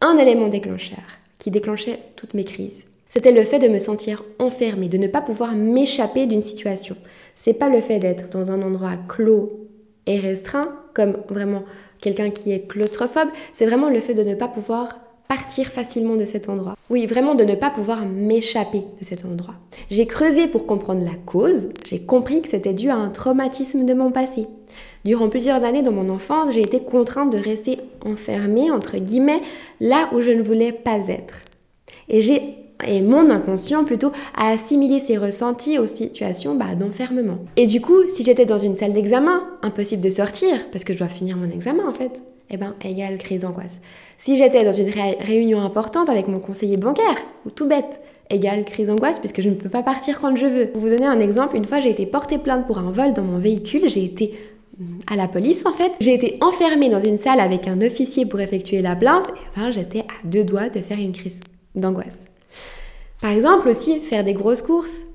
un 0.00 0.16
élément 0.16 0.48
déclencheur 0.48 1.02
qui 1.38 1.50
déclenchait 1.50 1.98
toutes 2.16 2.34
mes 2.34 2.44
crises. 2.44 2.86
C'était 3.12 3.32
le 3.32 3.44
fait 3.44 3.58
de 3.58 3.68
me 3.68 3.78
sentir 3.78 4.24
enfermée, 4.38 4.88
de 4.88 4.96
ne 4.96 5.06
pas 5.06 5.20
pouvoir 5.20 5.54
m'échapper 5.54 6.24
d'une 6.24 6.40
situation. 6.40 6.96
C'est 7.34 7.52
pas 7.52 7.68
le 7.68 7.82
fait 7.82 7.98
d'être 7.98 8.30
dans 8.30 8.50
un 8.50 8.62
endroit 8.62 8.96
clos 9.06 9.68
et 10.06 10.18
restreint, 10.18 10.74
comme 10.94 11.18
vraiment 11.28 11.64
quelqu'un 12.00 12.30
qui 12.30 12.52
est 12.52 12.66
claustrophobe, 12.66 13.28
c'est 13.52 13.66
vraiment 13.66 13.90
le 13.90 14.00
fait 14.00 14.14
de 14.14 14.22
ne 14.22 14.34
pas 14.34 14.48
pouvoir 14.48 14.98
partir 15.28 15.66
facilement 15.66 16.16
de 16.16 16.24
cet 16.24 16.48
endroit. 16.48 16.74
Oui, 16.88 17.04
vraiment 17.04 17.34
de 17.34 17.44
ne 17.44 17.54
pas 17.54 17.68
pouvoir 17.68 18.06
m'échapper 18.06 18.82
de 18.98 19.04
cet 19.04 19.26
endroit. 19.26 19.56
J'ai 19.90 20.06
creusé 20.06 20.46
pour 20.46 20.64
comprendre 20.64 21.04
la 21.04 21.16
cause, 21.26 21.68
j'ai 21.86 22.00
compris 22.06 22.40
que 22.40 22.48
c'était 22.48 22.72
dû 22.72 22.88
à 22.88 22.96
un 22.96 23.10
traumatisme 23.10 23.84
de 23.84 23.92
mon 23.92 24.10
passé. 24.10 24.46
Durant 25.04 25.28
plusieurs 25.28 25.62
années 25.64 25.82
dans 25.82 25.92
mon 25.92 26.08
enfance, 26.08 26.54
j'ai 26.54 26.62
été 26.62 26.80
contrainte 26.80 27.30
de 27.30 27.36
rester 27.36 27.76
enfermée, 28.06 28.70
entre 28.70 28.96
guillemets, 28.96 29.42
là 29.80 30.08
où 30.14 30.22
je 30.22 30.30
ne 30.30 30.42
voulais 30.42 30.72
pas 30.72 31.08
être. 31.08 31.42
Et 32.08 32.22
j'ai 32.22 32.61
et 32.86 33.00
mon 33.00 33.30
inconscient 33.30 33.84
plutôt 33.84 34.12
a 34.36 34.50
assimilé 34.50 34.98
ces 34.98 35.16
ressentis 35.16 35.78
aux 35.78 35.86
situations 35.86 36.54
bah, 36.54 36.74
d'enfermement. 36.78 37.38
Et 37.56 37.66
du 37.66 37.80
coup, 37.80 38.06
si 38.08 38.24
j'étais 38.24 38.44
dans 38.44 38.58
une 38.58 38.76
salle 38.76 38.92
d'examen, 38.92 39.44
impossible 39.62 40.02
de 40.02 40.10
sortir 40.10 40.70
parce 40.70 40.84
que 40.84 40.92
je 40.92 40.98
dois 40.98 41.08
finir 41.08 41.36
mon 41.36 41.50
examen 41.50 41.86
en 41.88 41.94
fait, 41.94 42.22
eh 42.50 42.56
ben 42.56 42.74
égale 42.84 43.18
crise 43.18 43.42
d'angoisse. 43.42 43.80
Si 44.18 44.36
j'étais 44.36 44.64
dans 44.64 44.72
une 44.72 44.90
réunion 45.20 45.60
importante 45.60 46.08
avec 46.08 46.28
mon 46.28 46.38
conseiller 46.38 46.76
bancaire, 46.76 47.16
ou 47.46 47.50
tout 47.50 47.66
bête, 47.66 48.00
égale 48.30 48.64
crise 48.64 48.88
d'angoisse 48.88 49.18
puisque 49.18 49.40
je 49.40 49.48
ne 49.48 49.54
peux 49.54 49.68
pas 49.68 49.82
partir 49.82 50.20
quand 50.20 50.36
je 50.36 50.46
veux. 50.46 50.66
Pour 50.66 50.80
vous 50.80 50.88
donner 50.88 51.06
un 51.06 51.20
exemple, 51.20 51.56
une 51.56 51.64
fois 51.64 51.80
j'ai 51.80 51.90
été 51.90 52.06
portée 52.06 52.38
plainte 52.38 52.66
pour 52.66 52.78
un 52.78 52.90
vol 52.90 53.12
dans 53.14 53.22
mon 53.22 53.38
véhicule, 53.38 53.88
j'ai 53.88 54.04
été 54.04 54.34
mm, 54.78 54.84
à 55.10 55.16
la 55.16 55.28
police 55.28 55.66
en 55.66 55.72
fait. 55.72 55.92
J'ai 56.00 56.14
été 56.14 56.38
enfermée 56.40 56.88
dans 56.88 57.00
une 57.00 57.18
salle 57.18 57.40
avec 57.40 57.66
un 57.66 57.80
officier 57.80 58.26
pour 58.26 58.40
effectuer 58.40 58.82
la 58.82 58.96
plainte 58.96 59.28
et 59.28 59.60
ben, 59.60 59.72
j'étais 59.72 60.00
à 60.00 60.26
deux 60.26 60.44
doigts 60.44 60.68
de 60.68 60.80
faire 60.80 60.98
une 60.98 61.12
crise 61.12 61.40
d'angoisse. 61.74 62.26
Par 63.20 63.30
exemple 63.30 63.68
aussi, 63.68 64.00
faire 64.00 64.24
des 64.24 64.34
grosses 64.34 64.62
courses 64.62 65.06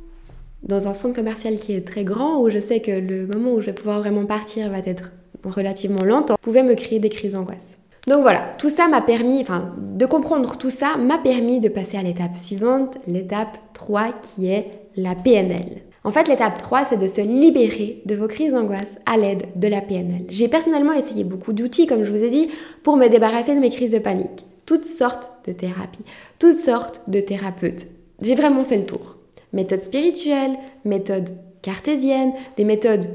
dans 0.64 0.88
un 0.88 0.94
centre 0.94 1.16
commercial 1.16 1.58
qui 1.58 1.74
est 1.74 1.88
très 1.88 2.04
grand 2.04 2.40
où 2.42 2.50
je 2.50 2.60
sais 2.60 2.80
que 2.80 2.92
le 2.92 3.28
moment 3.28 3.54
où 3.54 3.62
je 3.62 3.68
vais 3.68 3.74
pouvoir 3.74 4.00
vraiment 4.00 4.26
partir 4.26 4.70
va 4.70 4.80
être 4.80 5.12
relativement 5.44 6.04
longtemps, 6.04 6.36
pouvait 6.42 6.64
me 6.64 6.76
créer 6.76 7.00
des 7.00 7.10
crises 7.10 7.34
d'angoisse. 7.34 7.78
Donc 8.08 8.22
voilà, 8.22 8.48
tout 8.58 8.70
ça 8.70 8.88
m'a 8.88 9.02
permis, 9.02 9.42
enfin, 9.42 9.74
de 9.78 10.06
comprendre 10.06 10.58
tout 10.58 10.70
ça 10.70 10.96
m'a 10.98 11.18
permis 11.18 11.60
de 11.60 11.68
passer 11.68 11.98
à 11.98 12.04
l'étape 12.04 12.38
suivante, 12.38 12.96
l'étape 13.06 13.58
3 13.74 14.14
qui 14.22 14.50
est 14.50 14.72
la 14.96 15.14
PNL. 15.14 15.82
En 16.06 16.12
fait, 16.12 16.30
l'étape 16.30 16.58
3, 16.58 16.86
c'est 16.86 16.98
de 16.98 17.08
se 17.08 17.20
libérer 17.20 18.02
de 18.06 18.16
vos 18.16 18.30
crises 18.30 18.54
d'angoisse 18.54 18.96
à 19.06 19.18
l'aide 19.18 19.48
de 19.58 19.68
la 19.68 19.82
PNL. 19.82 20.26
J'ai 20.30 20.48
personnellement 20.48 20.94
essayé 20.94 21.26
beaucoup 21.26 21.52
d'outils, 21.52 21.86
comme 21.86 22.06
je 22.06 22.12
vous 22.12 22.24
ai 22.24 22.30
dit, 22.30 22.50
pour 22.82 22.96
me 22.96 23.10
débarrasser 23.10 23.54
de 23.54 23.60
mes 23.60 23.70
crises 23.70 23.92
de 23.92 24.00
panique. 24.00 24.46
Toutes 24.68 24.86
sortes 24.86 25.32
de 25.48 25.54
thérapies, 25.54 26.04
toutes 26.40 26.58
sortes 26.58 27.02
de 27.08 27.22
thérapeutes. 27.22 27.88
J'ai 28.22 28.36
vraiment 28.36 28.66
fait 28.66 28.76
le 28.76 28.86
tour. 28.86 29.16
Méthode 29.54 29.80
spirituelle, 29.80 30.58
méthode 30.84 31.30
cartésienne, 31.62 32.34
des 32.58 32.66
méthodes 32.66 33.08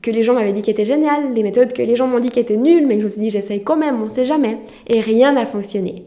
que 0.00 0.10
les 0.10 0.22
gens 0.22 0.32
m'avaient 0.32 0.54
dit 0.54 0.62
qu'étaient 0.62 0.86
géniales, 0.86 1.34
des 1.34 1.42
méthodes 1.42 1.74
que 1.74 1.82
les 1.82 1.94
gens 1.94 2.06
m'ont 2.06 2.20
dit 2.20 2.30
qu'étaient 2.30 2.56
nulles, 2.56 2.86
mais 2.86 2.94
que 2.94 3.00
je 3.00 3.04
me 3.04 3.10
suis 3.10 3.20
dit 3.20 3.28
j'essaye 3.28 3.62
quand 3.62 3.76
même, 3.76 4.02
on 4.02 4.08
sait 4.08 4.24
jamais. 4.24 4.56
Et 4.86 5.02
rien 5.02 5.32
n'a 5.32 5.44
fonctionné. 5.44 6.06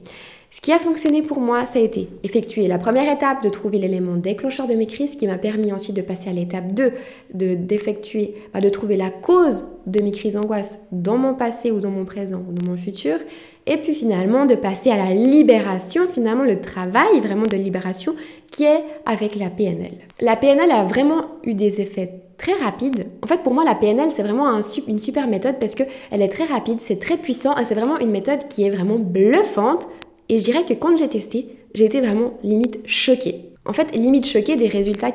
Ce 0.50 0.62
qui 0.62 0.72
a 0.72 0.80
fonctionné 0.80 1.24
pour 1.24 1.42
moi, 1.42 1.66
ça 1.66 1.78
a 1.78 1.82
été 1.82 2.08
effectuer 2.24 2.70
la 2.70 2.78
première 2.78 3.12
étape 3.12 3.44
de 3.44 3.50
trouver 3.50 3.80
l'élément 3.80 4.16
déclencheur 4.16 4.66
de 4.66 4.76
mes 4.76 4.86
crises, 4.86 5.16
qui 5.16 5.28
m'a 5.28 5.38
permis 5.38 5.74
ensuite 5.74 5.96
de 5.96 6.02
passer 6.02 6.30
à 6.30 6.34
l'étape 6.34 6.74
2, 6.74 6.92
de 7.34 7.56
d'effectuer, 7.56 8.36
de 8.60 8.70
trouver 8.70 8.96
la 8.96 9.10
cause 9.10 9.66
de 9.88 10.02
mes 10.02 10.12
crises 10.12 10.36
d'angoisse 10.36 10.80
dans 10.94 11.18
mon 11.18 11.34
passé 11.34 11.70
ou 11.70 11.82
dans 11.82 11.90
mon 11.90 12.06
présent 12.06 12.42
ou 12.48 12.54
dans 12.54 12.72
mon 12.72 12.78
futur, 12.78 13.20
et 13.66 13.76
puis 13.76 13.94
finalement 13.94 14.46
de 14.46 14.56
passer 14.56 14.90
à 14.90 14.96
la 14.96 15.14
libération, 15.14 16.08
finalement 16.08 16.46
le 16.46 16.62
travail 16.62 17.20
vraiment 17.22 17.46
de 17.46 17.58
libération 17.58 18.16
qui 18.50 18.64
est 18.64 18.84
avec 19.06 19.36
la 19.36 19.50
PNL. 19.50 19.92
La 20.22 20.38
PNL 20.38 20.72
a 20.72 20.86
vraiment 20.86 21.26
eu 21.44 21.56
des 21.56 21.82
effets 21.82 22.22
très 22.38 22.54
rapides. 22.54 23.08
En 23.22 23.28
fait, 23.28 23.44
pour 23.44 23.54
moi, 23.54 23.66
la 23.66 23.76
PNL, 23.76 24.12
c'est 24.12 24.24
vraiment 24.24 24.62
une 24.88 25.00
super 25.00 25.28
méthode 25.28 25.56
parce 25.60 25.76
qu'elle 25.76 26.22
est 26.22 26.30
très 26.30 26.46
rapide, 26.46 26.80
c'est 26.80 27.00
très 27.00 27.18
puissant 27.18 27.58
et 27.58 27.66
c'est 27.66 27.76
vraiment 27.76 28.00
une 28.00 28.12
méthode 28.12 28.48
qui 28.48 28.64
est 28.64 28.70
vraiment 28.70 29.00
bluffante 29.00 29.88
et 30.30 30.38
je 30.38 30.44
dirais 30.44 30.66
que 30.66 30.74
quand 30.74 30.98
j'ai 30.98 31.08
testé, 31.08 31.48
j'ai 31.74 31.86
été 31.86 32.02
vraiment 32.02 32.34
limite 32.44 32.80
choquée. 32.86 33.54
En 33.66 33.74
fait, 33.74 33.96
limite 33.96 34.26
choquée 34.26 34.56
des 34.56 34.68
résultats 34.68 35.14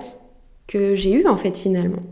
que 0.67 0.95
j'ai 0.95 1.13
eus 1.13 1.27
en 1.27 1.37
fait 1.37 1.57
finalement. 1.57 2.03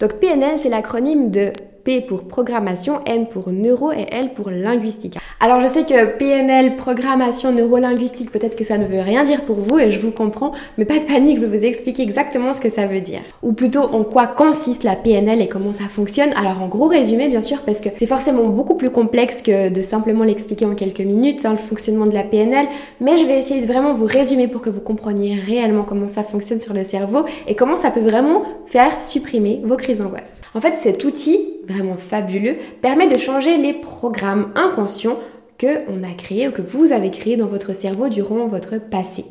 Donc 0.00 0.14
PNL, 0.14 0.58
c'est 0.58 0.68
l'acronyme 0.68 1.30
de 1.30 1.52
P 1.84 2.00
pour 2.00 2.24
programmation, 2.24 3.00
N 3.06 3.26
pour 3.26 3.50
neuro 3.50 3.92
et 3.92 4.06
L 4.10 4.32
pour 4.34 4.50
linguistique. 4.50 5.18
Alors 5.40 5.60
je 5.60 5.66
sais 5.66 5.84
que 5.84 6.16
PNL, 6.16 6.76
programmation 6.76 7.52
neurolinguistique, 7.52 8.30
peut-être 8.30 8.56
que 8.56 8.64
ça 8.64 8.78
ne 8.78 8.86
veut 8.86 9.00
rien 9.00 9.24
dire 9.24 9.42
pour 9.42 9.56
vous 9.56 9.78
et 9.78 9.90
je 9.90 9.98
vous 9.98 10.10
comprends, 10.10 10.52
mais 10.78 10.84
pas 10.84 10.98
de 10.98 11.04
panique, 11.04 11.40
je 11.40 11.46
vais 11.46 11.58
vous 11.58 11.64
expliquer 11.64 12.02
exactement 12.02 12.52
ce 12.52 12.60
que 12.60 12.68
ça 12.68 12.86
veut 12.86 13.00
dire. 13.00 13.20
Ou 13.42 13.52
plutôt 13.52 13.82
en 13.82 14.04
quoi 14.04 14.26
consiste 14.26 14.84
la 14.84 14.96
PNL 14.96 15.40
et 15.40 15.48
comment 15.48 15.72
ça 15.72 15.84
fonctionne. 15.84 16.30
Alors 16.36 16.62
en 16.62 16.68
gros 16.68 16.86
résumé 16.86 17.28
bien 17.28 17.40
sûr 17.40 17.60
parce 17.62 17.80
que 17.80 17.88
c'est 17.96 18.06
forcément 18.06 18.44
beaucoup 18.44 18.74
plus 18.74 18.90
complexe 18.90 19.42
que 19.42 19.70
de 19.70 19.82
simplement 19.82 20.24
l'expliquer 20.24 20.66
en 20.66 20.74
quelques 20.74 21.00
minutes, 21.00 21.44
hein, 21.44 21.52
le 21.52 21.58
fonctionnement 21.58 22.06
de 22.06 22.14
la 22.14 22.22
PNL, 22.22 22.66
mais 23.00 23.16
je 23.16 23.24
vais 23.24 23.38
essayer 23.38 23.60
de 23.60 23.66
vraiment 23.66 23.94
vous 23.94 24.06
résumer 24.06 24.48
pour 24.48 24.60
que 24.60 24.70
vous 24.70 24.80
compreniez 24.80 25.34
réellement 25.34 25.84
comment 25.84 26.08
ça 26.08 26.22
fonctionne 26.22 26.60
sur 26.60 26.74
le 26.74 26.84
cerveau 26.84 27.24
et 27.46 27.54
comment 27.54 27.76
ça 27.76 27.90
peut 27.90 28.00
vraiment 28.00 28.42
faire 28.66 29.00
supprimer 29.00 29.60
vos 29.64 29.76
crises 29.76 29.98
d'angoisse. 29.98 30.40
En 30.54 30.60
fait 30.60 30.76
cet 30.76 31.04
outil 31.04 31.38
vraiment 31.70 31.96
fabuleux, 31.96 32.56
permet 32.80 33.06
de 33.06 33.16
changer 33.16 33.56
les 33.56 33.72
programmes 33.72 34.52
inconscients 34.54 35.18
que 35.58 35.78
on 35.88 36.02
a 36.02 36.12
créés 36.14 36.48
ou 36.48 36.52
que 36.52 36.62
vous 36.62 36.92
avez 36.92 37.10
créés 37.10 37.36
dans 37.36 37.46
votre 37.46 37.74
cerveau 37.74 38.08
durant 38.08 38.46
votre 38.46 38.78
passé. 38.78 39.24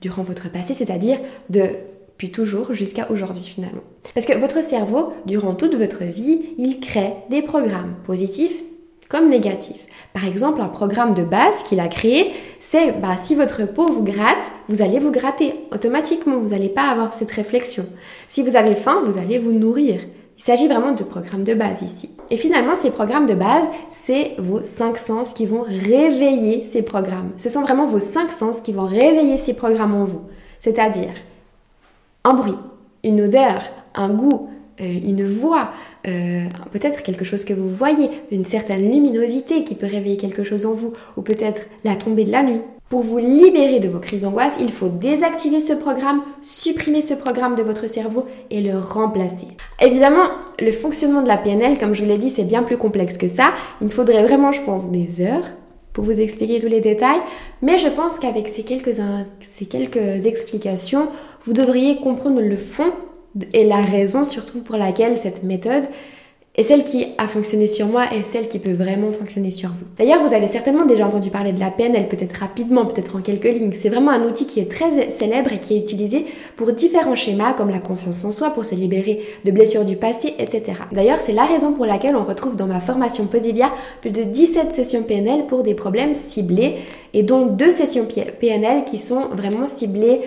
Durant 0.00 0.22
votre 0.22 0.50
passé, 0.50 0.74
c'est-à-dire 0.74 1.18
depuis 1.48 2.30
toujours 2.30 2.74
jusqu'à 2.74 3.10
aujourd'hui 3.10 3.44
finalement. 3.44 3.82
Parce 4.14 4.26
que 4.26 4.36
votre 4.36 4.62
cerveau, 4.62 5.12
durant 5.24 5.54
toute 5.54 5.74
votre 5.74 6.04
vie, 6.04 6.40
il 6.58 6.80
crée 6.80 7.14
des 7.30 7.42
programmes 7.42 7.94
positifs 8.04 8.64
comme 9.08 9.28
négatifs. 9.28 9.86
Par 10.12 10.26
exemple, 10.26 10.60
un 10.60 10.68
programme 10.68 11.14
de 11.14 11.22
base 11.22 11.62
qu'il 11.62 11.80
a 11.80 11.88
créé, 11.88 12.32
c'est 12.60 12.92
bah, 13.00 13.16
si 13.22 13.34
votre 13.34 13.66
peau 13.66 13.86
vous 13.86 14.04
gratte, 14.04 14.50
vous 14.68 14.82
allez 14.82 14.98
vous 14.98 15.10
gratter 15.10 15.54
automatiquement, 15.72 16.38
vous 16.38 16.48
n'allez 16.48 16.68
pas 16.68 16.88
avoir 16.88 17.14
cette 17.14 17.30
réflexion. 17.30 17.86
Si 18.28 18.42
vous 18.42 18.56
avez 18.56 18.74
faim, 18.74 19.02
vous 19.04 19.18
allez 19.18 19.38
vous 19.38 19.52
nourrir. 19.52 20.00
Il 20.36 20.42
s'agit 20.42 20.66
vraiment 20.66 20.92
de 20.92 21.04
programmes 21.04 21.44
de 21.44 21.54
base 21.54 21.82
ici. 21.82 22.10
Et 22.30 22.36
finalement, 22.36 22.74
ces 22.74 22.90
programmes 22.90 23.26
de 23.26 23.34
base, 23.34 23.68
c'est 23.90 24.32
vos 24.38 24.62
cinq 24.62 24.98
sens 24.98 25.32
qui 25.32 25.46
vont 25.46 25.62
réveiller 25.62 26.62
ces 26.62 26.82
programmes. 26.82 27.30
Ce 27.36 27.48
sont 27.48 27.62
vraiment 27.62 27.86
vos 27.86 28.00
cinq 28.00 28.32
sens 28.32 28.60
qui 28.60 28.72
vont 28.72 28.86
réveiller 28.86 29.36
ces 29.36 29.54
programmes 29.54 29.94
en 29.94 30.04
vous. 30.04 30.22
C'est-à-dire 30.58 31.12
un 32.24 32.34
bruit, 32.34 32.56
une 33.04 33.20
odeur, 33.20 33.62
un 33.94 34.08
goût, 34.08 34.48
une 34.80 35.24
voix, 35.24 35.68
peut-être 36.02 37.02
quelque 37.02 37.24
chose 37.24 37.44
que 37.44 37.54
vous 37.54 37.68
voyez, 37.68 38.10
une 38.32 38.44
certaine 38.44 38.90
luminosité 38.90 39.62
qui 39.62 39.76
peut 39.76 39.86
réveiller 39.86 40.16
quelque 40.16 40.42
chose 40.42 40.66
en 40.66 40.74
vous, 40.74 40.92
ou 41.16 41.22
peut-être 41.22 41.62
la 41.84 41.94
tombée 41.94 42.24
de 42.24 42.32
la 42.32 42.42
nuit. 42.42 42.62
Pour 42.94 43.02
vous 43.02 43.18
libérer 43.18 43.80
de 43.80 43.88
vos 43.88 43.98
crises 43.98 44.22
d'angoisse, 44.22 44.58
il 44.60 44.70
faut 44.70 44.86
désactiver 44.86 45.58
ce 45.58 45.72
programme, 45.72 46.22
supprimer 46.42 47.02
ce 47.02 47.14
programme 47.14 47.56
de 47.56 47.62
votre 47.64 47.90
cerveau 47.90 48.24
et 48.52 48.60
le 48.60 48.78
remplacer. 48.78 49.48
Évidemment, 49.80 50.28
le 50.60 50.70
fonctionnement 50.70 51.20
de 51.20 51.26
la 51.26 51.36
PNL, 51.36 51.76
comme 51.76 51.92
je 51.92 52.04
vous 52.04 52.08
l'ai 52.08 52.18
dit, 52.18 52.30
c'est 52.30 52.44
bien 52.44 52.62
plus 52.62 52.76
complexe 52.76 53.18
que 53.18 53.26
ça. 53.26 53.52
Il 53.80 53.88
me 53.88 53.92
faudrait 53.92 54.22
vraiment, 54.22 54.52
je 54.52 54.60
pense, 54.60 54.92
des 54.92 55.22
heures 55.22 55.50
pour 55.92 56.04
vous 56.04 56.20
expliquer 56.20 56.60
tous 56.60 56.68
les 56.68 56.80
détails, 56.80 57.18
mais 57.62 57.78
je 57.78 57.88
pense 57.88 58.20
qu'avec 58.20 58.46
ces 58.46 58.62
quelques, 58.62 58.94
ces 59.40 59.66
quelques 59.66 60.26
explications, 60.26 61.08
vous 61.46 61.52
devriez 61.52 61.96
comprendre 61.96 62.40
le 62.40 62.56
fond 62.56 62.92
et 63.54 63.64
la 63.64 63.82
raison 63.82 64.24
surtout 64.24 64.60
pour 64.60 64.76
laquelle 64.76 65.18
cette 65.18 65.42
méthode 65.42 65.82
et 66.56 66.62
celle 66.62 66.84
qui 66.84 67.08
a 67.18 67.26
fonctionné 67.26 67.66
sur 67.66 67.86
moi 67.86 68.04
est 68.12 68.22
celle 68.22 68.46
qui 68.46 68.60
peut 68.60 68.72
vraiment 68.72 69.10
fonctionner 69.10 69.50
sur 69.50 69.70
vous. 69.70 69.86
D'ailleurs, 69.98 70.22
vous 70.22 70.34
avez 70.34 70.46
certainement 70.46 70.86
déjà 70.86 71.04
entendu 71.04 71.30
parler 71.30 71.52
de 71.52 71.58
la 71.58 71.70
PNL, 71.70 72.06
peut-être 72.06 72.34
rapidement, 72.34 72.86
peut-être 72.86 73.16
en 73.16 73.20
quelques 73.20 73.44
lignes. 73.44 73.72
C'est 73.72 73.88
vraiment 73.88 74.12
un 74.12 74.22
outil 74.24 74.46
qui 74.46 74.60
est 74.60 74.70
très 74.70 75.10
célèbre 75.10 75.52
et 75.52 75.58
qui 75.58 75.74
est 75.74 75.80
utilisé 75.80 76.26
pour 76.54 76.72
différents 76.72 77.16
schémas 77.16 77.54
comme 77.54 77.70
la 77.70 77.80
confiance 77.80 78.24
en 78.24 78.30
soi, 78.30 78.50
pour 78.50 78.64
se 78.64 78.76
libérer 78.76 79.20
de 79.44 79.50
blessures 79.50 79.84
du 79.84 79.96
passé, 79.96 80.34
etc. 80.38 80.74
D'ailleurs, 80.92 81.20
c'est 81.20 81.32
la 81.32 81.44
raison 81.44 81.72
pour 81.72 81.86
laquelle 81.86 82.14
on 82.14 82.24
retrouve 82.24 82.54
dans 82.54 82.66
ma 82.66 82.80
formation 82.80 83.26
Posivia 83.26 83.72
plus 84.00 84.10
de 84.10 84.22
17 84.22 84.74
sessions 84.74 85.02
PNL 85.02 85.46
pour 85.46 85.64
des 85.64 85.74
problèmes 85.74 86.14
ciblés 86.14 86.76
et 87.14 87.24
dont 87.24 87.46
deux 87.46 87.70
sessions 87.70 88.06
PNL 88.06 88.84
qui 88.84 88.98
sont 88.98 89.26
vraiment 89.32 89.66
ciblées 89.66 90.20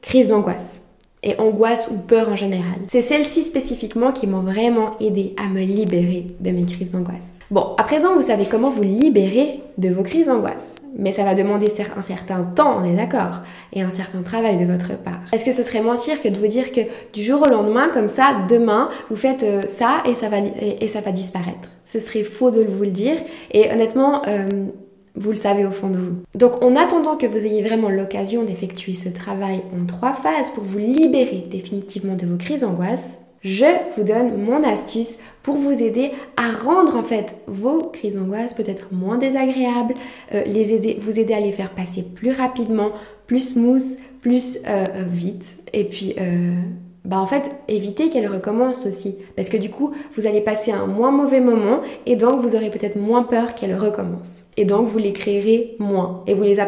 crise 0.00 0.28
d'angoisse 0.28 0.82
et 1.22 1.38
angoisse 1.38 1.88
ou 1.90 1.98
peur 1.98 2.28
en 2.28 2.36
général. 2.36 2.80
C'est 2.88 3.02
celles-ci 3.02 3.44
spécifiquement 3.44 4.12
qui 4.12 4.26
m'ont 4.26 4.40
vraiment 4.40 4.90
aidé 5.00 5.34
à 5.42 5.48
me 5.48 5.60
libérer 5.60 6.26
de 6.40 6.50
mes 6.50 6.64
crises 6.64 6.92
d'angoisse. 6.92 7.38
Bon, 7.50 7.74
à 7.78 7.84
présent, 7.84 8.14
vous 8.14 8.22
savez 8.22 8.46
comment 8.46 8.70
vous 8.70 8.82
libérer 8.82 9.60
de 9.78 9.88
vos 9.88 10.02
crises 10.02 10.26
d'angoisse. 10.26 10.76
Mais 10.98 11.12
ça 11.12 11.24
va 11.24 11.34
demander 11.34 11.68
un 11.96 12.02
certain 12.02 12.42
temps, 12.42 12.76
on 12.80 12.84
est 12.84 12.94
d'accord, 12.94 13.40
et 13.72 13.82
un 13.82 13.90
certain 13.90 14.22
travail 14.22 14.58
de 14.58 14.70
votre 14.70 14.96
part. 14.98 15.20
Est-ce 15.32 15.44
que 15.44 15.52
ce 15.52 15.62
serait 15.62 15.80
mentir 15.80 16.20
que 16.20 16.28
de 16.28 16.36
vous 16.36 16.48
dire 16.48 16.72
que 16.72 16.80
du 17.12 17.22
jour 17.22 17.42
au 17.42 17.48
lendemain, 17.48 17.88
comme 17.88 18.08
ça, 18.08 18.34
demain, 18.48 18.90
vous 19.08 19.16
faites 19.16 19.42
euh, 19.42 19.62
ça 19.68 20.02
et 20.06 20.14
ça, 20.14 20.28
va, 20.28 20.38
et, 20.38 20.88
ça 20.88 21.00
va 21.00 21.12
disparaître? 21.12 21.68
Ce 21.84 21.98
serait 21.98 22.24
faux 22.24 22.50
de 22.50 22.62
vous 22.64 22.82
le 22.82 22.90
dire. 22.90 23.16
Et 23.52 23.70
honnêtement, 23.72 24.22
euh, 24.26 24.46
vous 25.14 25.30
le 25.30 25.36
savez 25.36 25.64
au 25.66 25.70
fond 25.70 25.88
de 25.88 25.98
vous. 25.98 26.16
Donc 26.34 26.62
en 26.62 26.74
attendant 26.76 27.16
que 27.16 27.26
vous 27.26 27.44
ayez 27.44 27.62
vraiment 27.62 27.90
l'occasion 27.90 28.42
d'effectuer 28.44 28.94
ce 28.94 29.08
travail 29.08 29.62
en 29.78 29.86
trois 29.86 30.14
phases 30.14 30.50
pour 30.50 30.64
vous 30.64 30.78
libérer 30.78 31.46
définitivement 31.50 32.14
de 32.16 32.26
vos 32.26 32.36
crises 32.36 32.62
d'angoisse, 32.62 33.18
je 33.44 33.66
vous 33.96 34.04
donne 34.04 34.40
mon 34.40 34.62
astuce 34.62 35.18
pour 35.42 35.56
vous 35.56 35.82
aider 35.82 36.12
à 36.36 36.50
rendre 36.50 36.96
en 36.96 37.02
fait 37.02 37.34
vos 37.48 37.82
crises 37.82 38.16
d'angoisse 38.16 38.54
peut-être 38.54 38.92
moins 38.92 39.18
désagréables, 39.18 39.94
euh, 40.32 40.44
vous 41.00 41.18
aider 41.18 41.34
à 41.34 41.40
les 41.40 41.52
faire 41.52 41.70
passer 41.70 42.04
plus 42.04 42.30
rapidement, 42.30 42.92
plus 43.26 43.54
smooth, 43.54 43.98
plus 44.20 44.58
euh, 44.58 44.86
euh, 44.94 45.04
vite, 45.10 45.56
et 45.72 45.84
puis 45.84 46.14
bah 47.04 47.18
en 47.18 47.26
fait 47.26 47.50
éviter 47.68 48.10
qu'elle 48.10 48.28
recommence 48.28 48.86
aussi 48.86 49.16
parce 49.34 49.48
que 49.48 49.56
du 49.56 49.70
coup 49.70 49.92
vous 50.14 50.26
allez 50.26 50.40
passer 50.40 50.70
un 50.70 50.86
moins 50.86 51.10
mauvais 51.10 51.40
moment 51.40 51.80
et 52.06 52.14
donc 52.14 52.40
vous 52.40 52.54
aurez 52.54 52.70
peut-être 52.70 52.96
moins 52.96 53.24
peur 53.24 53.54
qu'elle 53.54 53.74
recommence 53.76 54.44
et 54.56 54.64
donc 54.64 54.86
vous 54.86 54.98
les 54.98 55.12
créerez 55.12 55.76
moins 55.78 56.22
et 56.26 56.34
vous 56.34 56.44
les 56.44 56.58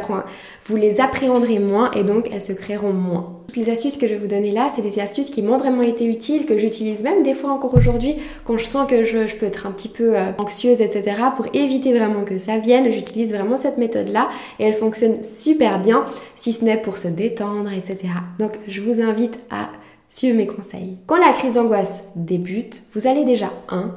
vous 0.64 0.76
les 0.76 1.00
appréhenderez 1.00 1.58
moins 1.58 1.90
et 1.92 2.02
donc 2.02 2.28
elles 2.32 2.40
se 2.40 2.52
créeront 2.52 2.92
moins. 2.92 3.40
Toutes 3.46 3.56
les 3.56 3.70
astuces 3.70 3.96
que 3.96 4.08
je 4.08 4.14
vais 4.14 4.18
vous 4.18 4.26
donner 4.26 4.50
là, 4.50 4.68
c'est 4.74 4.82
des 4.82 4.98
astuces 4.98 5.30
qui 5.30 5.42
m'ont 5.42 5.58
vraiment 5.58 5.82
été 5.82 6.06
utiles, 6.06 6.46
que 6.46 6.58
j'utilise 6.58 7.02
même 7.02 7.22
des 7.22 7.34
fois 7.34 7.50
encore 7.50 7.74
aujourd'hui 7.74 8.16
quand 8.44 8.56
je 8.56 8.64
sens 8.64 8.88
que 8.88 9.04
je, 9.04 9.36
peux 9.36 9.46
être 9.46 9.66
un 9.66 9.70
petit 9.70 9.88
peu 9.88 10.16
euh, 10.16 10.30
anxieuse, 10.38 10.80
etc. 10.80 11.16
Pour 11.36 11.46
éviter 11.52 11.96
vraiment 11.96 12.24
que 12.24 12.38
ça 12.38 12.58
vienne, 12.58 12.90
j'utilise 12.90 13.30
vraiment 13.30 13.56
cette 13.56 13.78
méthode-là 13.78 14.28
et 14.58 14.64
elle 14.64 14.72
fonctionne 14.72 15.22
super 15.22 15.78
bien, 15.78 16.04
si 16.34 16.52
ce 16.52 16.64
n'est 16.64 16.78
pour 16.78 16.98
se 16.98 17.08
détendre, 17.08 17.70
etc. 17.72 17.98
Donc 18.40 18.52
je 18.66 18.80
vous 18.80 19.00
invite 19.00 19.38
à 19.50 19.68
Suivez 20.14 20.34
mes 20.34 20.46
conseils. 20.46 20.98
Quand 21.08 21.16
la 21.16 21.32
crise 21.32 21.54
d'angoisse 21.54 22.04
débute, 22.14 22.84
vous 22.94 23.08
allez 23.08 23.24
déjà 23.24 23.50
1. 23.68 23.90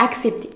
Accepter. 0.00 0.50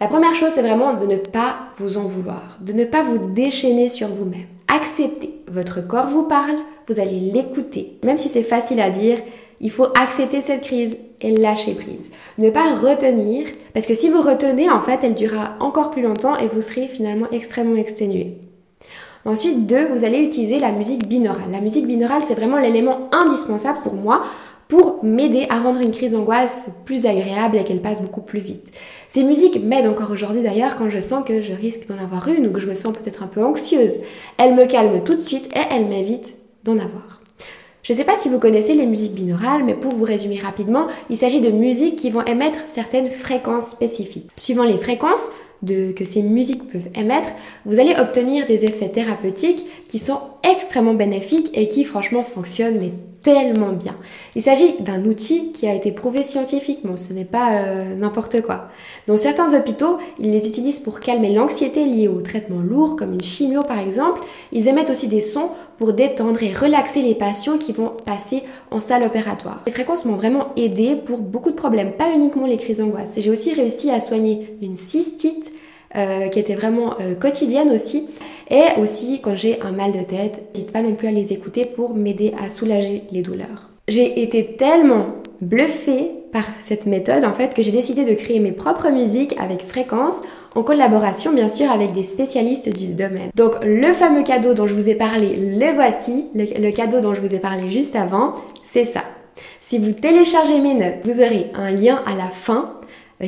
La 0.00 0.08
première 0.08 0.34
chose, 0.34 0.50
c'est 0.50 0.62
vraiment 0.62 0.94
de 0.94 1.06
ne 1.06 1.14
pas 1.14 1.54
vous 1.76 1.96
en 1.96 2.02
vouloir, 2.02 2.58
de 2.62 2.72
ne 2.72 2.84
pas 2.84 3.04
vous 3.04 3.32
déchaîner 3.32 3.88
sur 3.88 4.08
vous-même. 4.08 4.48
Acceptez. 4.66 5.32
Votre 5.52 5.86
corps 5.86 6.08
vous 6.08 6.24
parle, 6.24 6.56
vous 6.88 6.98
allez 6.98 7.20
l'écouter. 7.20 7.96
Même 8.02 8.16
si 8.16 8.28
c'est 8.28 8.42
facile 8.42 8.80
à 8.80 8.90
dire, 8.90 9.18
il 9.60 9.70
faut 9.70 9.86
accepter 9.96 10.40
cette 10.40 10.62
crise 10.62 10.96
et 11.20 11.30
lâcher 11.30 11.74
prise. 11.74 12.10
Ne 12.38 12.50
pas 12.50 12.74
retenir, 12.74 13.46
parce 13.72 13.86
que 13.86 13.94
si 13.94 14.08
vous 14.10 14.20
retenez, 14.20 14.68
en 14.68 14.82
fait, 14.82 15.04
elle 15.04 15.14
durera 15.14 15.54
encore 15.60 15.92
plus 15.92 16.02
longtemps 16.02 16.36
et 16.38 16.48
vous 16.48 16.60
serez 16.60 16.88
finalement 16.88 17.30
extrêmement 17.30 17.76
exténué. 17.76 18.36
Ensuite, 19.24 19.66
deux, 19.66 19.86
vous 19.86 20.04
allez 20.04 20.20
utiliser 20.20 20.58
la 20.58 20.72
musique 20.72 21.06
binaurale. 21.06 21.50
La 21.50 21.60
musique 21.60 21.86
binaurale, 21.86 22.22
c'est 22.24 22.34
vraiment 22.34 22.58
l'élément 22.58 23.08
indispensable 23.12 23.78
pour 23.82 23.94
moi 23.94 24.22
pour 24.68 25.04
m'aider 25.04 25.46
à 25.50 25.58
rendre 25.60 25.80
une 25.80 25.90
crise 25.90 26.12
d'angoisse 26.12 26.70
plus 26.84 27.04
agréable 27.04 27.56
et 27.56 27.64
qu'elle 27.64 27.82
passe 27.82 28.00
beaucoup 28.00 28.20
plus 28.20 28.38
vite. 28.38 28.70
Ces 29.08 29.24
musiques 29.24 29.60
m'aident 29.62 29.88
encore 29.88 30.12
aujourd'hui 30.12 30.42
d'ailleurs 30.42 30.76
quand 30.76 30.88
je 30.88 31.00
sens 31.00 31.24
que 31.24 31.40
je 31.40 31.52
risque 31.52 31.88
d'en 31.88 31.98
avoir 31.98 32.28
une 32.28 32.46
ou 32.46 32.52
que 32.52 32.60
je 32.60 32.68
me 32.68 32.74
sens 32.74 32.96
peut-être 32.96 33.24
un 33.24 33.26
peu 33.26 33.44
anxieuse. 33.44 33.98
Elles 34.38 34.54
me 34.54 34.66
calment 34.66 35.02
tout 35.02 35.16
de 35.16 35.22
suite 35.22 35.46
et 35.56 35.74
elles 35.74 35.86
m'évitent 35.86 36.34
d'en 36.62 36.78
avoir. 36.78 37.19
Je 37.90 37.94
ne 37.94 37.98
sais 37.98 38.04
pas 38.04 38.14
si 38.14 38.28
vous 38.28 38.38
connaissez 38.38 38.74
les 38.74 38.86
musiques 38.86 39.14
binaurales, 39.14 39.64
mais 39.64 39.74
pour 39.74 39.92
vous 39.92 40.04
résumer 40.04 40.38
rapidement, 40.38 40.86
il 41.08 41.16
s'agit 41.16 41.40
de 41.40 41.50
musiques 41.50 41.96
qui 41.96 42.08
vont 42.08 42.24
émettre 42.24 42.60
certaines 42.68 43.08
fréquences 43.08 43.70
spécifiques. 43.70 44.30
Suivant 44.36 44.62
les 44.62 44.78
fréquences, 44.78 45.30
que 45.66 46.04
ces 46.04 46.22
musiques 46.22 46.70
peuvent 46.70 46.86
émettre, 46.94 47.30
vous 47.66 47.80
allez 47.80 47.96
obtenir 47.98 48.46
des 48.46 48.64
effets 48.64 48.90
thérapeutiques 48.90 49.66
qui 49.88 49.98
sont 49.98 50.20
extrêmement 50.48 50.94
bénéfiques 50.94 51.50
et 51.58 51.66
qui 51.66 51.82
franchement 51.82 52.22
fonctionnent 52.22 52.78
tellement 53.22 53.72
bien. 53.72 53.96
Il 54.34 54.42
s'agit 54.42 54.80
d'un 54.80 55.04
outil 55.04 55.52
qui 55.52 55.66
a 55.66 55.74
été 55.74 55.92
prouvé 55.92 56.22
scientifiquement, 56.22 56.96
ce 56.96 57.12
n'est 57.12 57.24
pas 57.24 57.52
euh, 57.52 57.94
n'importe 57.94 58.40
quoi. 58.42 58.68
Dans 59.06 59.16
certains 59.16 59.58
hôpitaux, 59.58 59.98
ils 60.18 60.30
les 60.30 60.46
utilisent 60.48 60.78
pour 60.78 61.00
calmer 61.00 61.32
l'anxiété 61.32 61.84
liée 61.84 62.08
aux 62.08 62.22
traitements 62.22 62.62
lourds 62.62 62.96
comme 62.96 63.14
une 63.14 63.22
chimio 63.22 63.62
par 63.62 63.78
exemple. 63.78 64.20
Ils 64.52 64.68
émettent 64.68 64.90
aussi 64.90 65.08
des 65.08 65.20
sons 65.20 65.50
pour 65.78 65.92
détendre 65.92 66.42
et 66.42 66.52
relaxer 66.52 67.02
les 67.02 67.14
patients 67.14 67.58
qui 67.58 67.72
vont 67.72 67.92
passer 68.04 68.42
en 68.70 68.80
salle 68.80 69.02
opératoire. 69.02 69.62
Ces 69.66 69.72
fréquences 69.72 70.04
m'ont 70.04 70.16
vraiment 70.16 70.48
aidé 70.56 70.94
pour 70.94 71.18
beaucoup 71.18 71.50
de 71.50 71.56
problèmes, 71.56 71.92
pas 71.92 72.12
uniquement 72.14 72.46
les 72.46 72.58
crises 72.58 72.78
d'angoisse. 72.78 73.14
J'ai 73.18 73.30
aussi 73.30 73.54
réussi 73.54 73.90
à 73.90 74.00
soigner 74.00 74.56
une 74.60 74.76
cystite 74.76 75.50
euh, 75.96 76.28
qui 76.28 76.38
était 76.38 76.54
vraiment 76.54 76.94
euh, 77.00 77.14
quotidienne 77.14 77.70
aussi. 77.70 78.08
Et 78.50 78.80
aussi 78.80 79.20
quand 79.22 79.36
j'ai 79.36 79.60
un 79.62 79.72
mal 79.72 79.92
de 79.92 80.02
tête, 80.02 80.42
n'hésite 80.54 80.72
pas 80.72 80.82
non 80.82 80.94
plus 80.94 81.08
à 81.08 81.12
les 81.12 81.32
écouter 81.32 81.64
pour 81.64 81.94
m'aider 81.94 82.34
à 82.42 82.48
soulager 82.48 83.04
les 83.12 83.22
douleurs. 83.22 83.70
J'ai 83.88 84.22
été 84.22 84.56
tellement 84.56 85.06
bluffée 85.40 86.10
par 86.32 86.44
cette 86.58 86.86
méthode 86.86 87.24
en 87.24 87.32
fait 87.32 87.54
que 87.54 87.62
j'ai 87.62 87.70
décidé 87.70 88.04
de 88.04 88.14
créer 88.14 88.40
mes 88.40 88.52
propres 88.52 88.90
musiques 88.90 89.34
avec 89.38 89.62
fréquence 89.62 90.20
en 90.54 90.62
collaboration 90.62 91.32
bien 91.32 91.48
sûr 91.48 91.70
avec 91.70 91.92
des 91.92 92.02
spécialistes 92.02 92.68
du 92.76 92.94
domaine. 92.94 93.30
Donc 93.34 93.54
le 93.62 93.92
fameux 93.92 94.22
cadeau 94.22 94.54
dont 94.54 94.66
je 94.66 94.74
vous 94.74 94.88
ai 94.88 94.94
parlé, 94.94 95.36
le 95.36 95.72
voici, 95.74 96.26
le 96.34 96.70
cadeau 96.70 97.00
dont 97.00 97.14
je 97.14 97.20
vous 97.20 97.34
ai 97.34 97.38
parlé 97.38 97.70
juste 97.70 97.96
avant, 97.96 98.34
c'est 98.62 98.84
ça. 98.84 99.02
Si 99.60 99.78
vous 99.78 99.92
téléchargez 99.92 100.60
mes 100.60 100.74
notes, 100.74 101.04
vous 101.04 101.20
aurez 101.20 101.46
un 101.54 101.70
lien 101.70 102.02
à 102.06 102.16
la 102.16 102.28
fin 102.28 102.74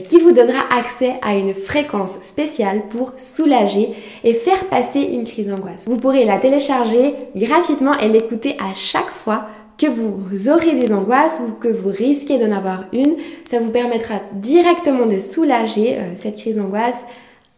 qui 0.01 0.19
vous 0.19 0.33
donnera 0.33 0.63
accès 0.77 1.15
à 1.23 1.35
une 1.35 1.55
fréquence 1.55 2.19
spéciale 2.23 2.83
pour 2.89 3.13
soulager 3.17 3.91
et 4.25 4.33
faire 4.33 4.65
passer 4.67 5.01
une 5.01 5.27
crise 5.27 5.49
d'angoisse. 5.49 5.87
Vous 5.89 5.99
pourrez 5.99 6.25
la 6.25 6.39
télécharger 6.39 7.15
gratuitement 7.37 7.99
et 7.99 8.09
l'écouter 8.09 8.57
à 8.59 8.75
chaque 8.75 9.11
fois 9.11 9.47
que 9.77 9.87
vous 9.87 10.49
aurez 10.49 10.75
des 10.75 10.93
angoisses 10.93 11.41
ou 11.47 11.53
que 11.59 11.69
vous 11.69 11.91
risquez 11.91 12.39
d'en 12.39 12.55
avoir 12.55 12.85
une. 12.93 13.17
Ça 13.45 13.59
vous 13.59 13.71
permettra 13.71 14.15
directement 14.35 15.07
de 15.07 15.19
soulager 15.19 15.99
euh, 15.99 16.03
cette 16.15 16.37
crise 16.37 16.57
d'angoisse 16.57 17.05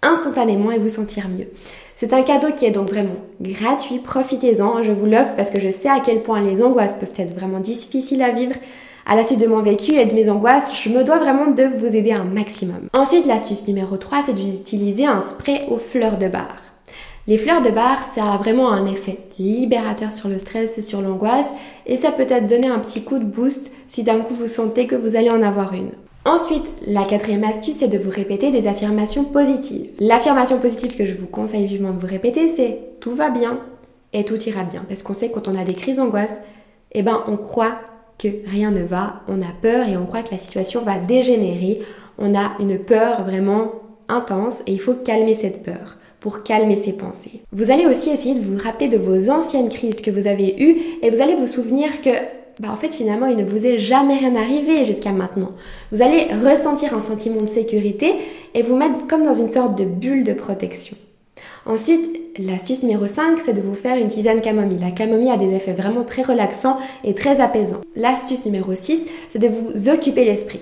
instantanément 0.03 0.71
et 0.71 0.79
vous 0.79 0.89
sentir 0.89 1.29
mieux. 1.29 1.49
C'est 1.97 2.13
un 2.13 2.23
cadeau 2.23 2.49
qui 2.55 2.67
est 2.67 2.71
donc 2.71 2.89
vraiment 2.89 3.17
gratuit, 3.41 3.99
profitez-en, 3.99 4.83
je 4.83 4.91
vous 4.91 5.07
l'offre 5.07 5.37
parce 5.37 5.51
que 5.51 5.61
je 5.61 5.69
sais 5.69 5.89
à 5.89 6.01
quel 6.05 6.23
point 6.23 6.41
les 6.41 6.63
angoisses 6.63 6.95
peuvent 6.95 7.13
être 7.17 7.35
vraiment 7.35 7.61
difficiles 7.61 8.23
à 8.23 8.33
vivre 8.33 8.57
à 9.07 9.17
la 9.17 9.25
suite 9.25 9.41
de 9.41 9.47
mon 9.47 9.61
vécu 9.61 9.93
et 9.93 10.07
de 10.07 10.15
mes 10.15 10.31
angoisses, 10.31 10.75
je 10.75 10.89
me 10.89 11.05
dois 11.05 11.19
vraiment 11.19 11.51
de 11.51 11.65
vous 11.79 11.95
aider 11.95 12.13
un 12.13 12.25
maximum. 12.25 12.89
Ensuite, 12.95 13.27
l'astuce 13.27 13.67
numéro 13.69 13.97
3, 13.97 14.23
c'est 14.27 14.35
d'utiliser 14.35 15.07
un 15.07 15.21
spray 15.21 15.67
aux 15.71 15.79
fleurs 15.79 16.17
de 16.17 16.29
bar. 16.29 16.57
Les 17.27 17.39
fleurs 17.39 17.63
de 17.63 17.71
bar, 17.71 18.03
ça 18.03 18.25
a 18.25 18.37
vraiment 18.37 18.71
un 18.71 18.85
effet 18.85 19.19
libérateur 19.39 20.13
sur 20.13 20.29
le 20.29 20.39
stress 20.39 20.77
et 20.77 20.83
sur 20.83 21.01
l'angoisse 21.01 21.53
et 21.87 21.97
ça 21.97 22.13
peut 22.13 22.27
être 22.29 22.47
donner 22.47 22.69
un 22.69 22.79
petit 22.79 23.03
coup 23.03 23.19
de 23.19 23.25
boost 23.25 23.73
si 23.89 24.03
d'un 24.03 24.19
coup 24.19 24.35
vous 24.35 24.49
sentez 24.49 24.87
que 24.87 24.95
vous 24.95 25.17
allez 25.17 25.31
en 25.31 25.41
avoir 25.41 25.73
une. 25.73 25.93
Ensuite, 26.27 26.71
la 26.87 27.05
quatrième 27.05 27.45
astuce, 27.45 27.77
c'est 27.77 27.89
de 27.89 27.99
vous 27.99 28.11
répéter 28.11 28.51
des 28.51 28.67
affirmations 28.67 29.25
positives. 29.25 29.91
L'affirmation 30.01 30.59
positive 30.59 30.97
que 30.97 31.07
je 31.07 31.15
vous 31.15 31.27
conseille 31.27 31.67
vivement 31.67 31.93
de 31.93 32.01
vous 32.01 32.07
répéter, 32.07 32.47
c'est 32.49 32.79
tout 33.01 33.15
va 33.15 33.31
bien 33.31 33.59
et 34.13 34.25
tout 34.25 34.43
ira 34.43 34.65
bien. 34.65 34.85
Parce 34.87 35.03
qu'on 35.03 35.15
sait 35.15 35.31
quand 35.31 35.49
on 35.49 35.59
a 35.59 35.65
des 35.65 35.75
crises 35.75 35.97
d'angoisse, 35.97 36.35
eh 36.93 37.03
ben 37.03 37.23
on 37.27 37.39
croit 37.39 37.77
que 38.19 38.29
rien 38.47 38.71
ne 38.71 38.83
va, 38.83 39.23
on 39.29 39.43
a 39.43 39.53
peur 39.61 39.89
et 39.89 39.97
on 39.97 40.07
croit 40.07 40.23
que 40.23 40.31
la 40.33 40.39
situation 40.39 40.83
va 40.83 40.99
dégénérer. 40.99 41.81
On 42.19 42.35
a 42.35 42.53
une 42.61 42.79
peur 42.79 43.25
vraiment 43.25 43.73
intense 44.09 44.63
et 44.67 44.73
il 44.73 44.81
faut 44.81 44.95
calmer 44.95 45.35
cette 45.35 45.63
peur 45.63 45.97
pour 46.21 46.43
calmer 46.43 46.77
ses 46.77 46.93
pensées. 46.93 47.43
Vous 47.53 47.71
allez 47.71 47.87
aussi 47.87 48.11
essayer 48.11 48.35
de 48.35 48.41
vous 48.41 48.57
rappeler 48.57 48.89
de 48.89 48.97
vos 48.97 49.31
anciennes 49.31 49.69
crises 49.69 50.01
que 50.01 50.11
vous 50.11 50.27
avez 50.27 50.63
eues 50.63 50.79
et 51.03 51.11
vous 51.11 51.21
allez 51.21 51.35
vous 51.35 51.47
souvenir 51.47 52.01
que 52.01 52.11
bah 52.61 52.69
en 52.73 52.77
fait 52.77 52.95
finalement 52.95 53.27
il 53.27 53.37
ne 53.37 53.45
vous 53.45 53.67
est 53.67 53.79
jamais 53.79 54.17
rien 54.17 54.35
arrivé 54.37 54.87
jusqu'à 54.87 55.11
maintenant. 55.11 55.51
Vous 55.93 56.03
allez 56.03 56.29
ressentir 56.47 56.95
un 56.95 57.01
sentiment 57.01 57.43
de 57.43 57.47
sécurité 57.47 58.15
et 58.55 58.63
vous 58.63 58.77
mettre 58.77 59.07
comme 59.07 59.25
dans 59.25 59.35
une 59.35 59.49
sorte 59.49 59.77
de 59.77 59.85
bulle 59.85 60.25
de 60.25 60.33
protection. 60.33 60.97
Ensuite, 61.67 62.21
l'astuce 62.39 62.83
numéro 62.83 63.07
5, 63.07 63.41
c'est 63.41 63.53
de 63.53 63.61
vous 63.61 63.75
faire 63.75 63.97
une 63.97 64.09
tisane 64.09 64.41
camomille. 64.41 64.79
La 64.81 64.91
camomille 64.91 65.31
a 65.31 65.37
des 65.37 65.55
effets 65.55 65.73
vraiment 65.73 66.05
très 66.05 66.23
relaxants 66.23 66.79
et 67.05 67.15
très 67.15 67.41
apaisants. 67.41 67.81
L'astuce 67.97 68.45
numéro 68.45 68.75
6, 68.75 69.03
c'est 69.29 69.39
de 69.39 69.49
vous 69.49 69.89
occuper 69.89 70.25
l'esprit. 70.25 70.61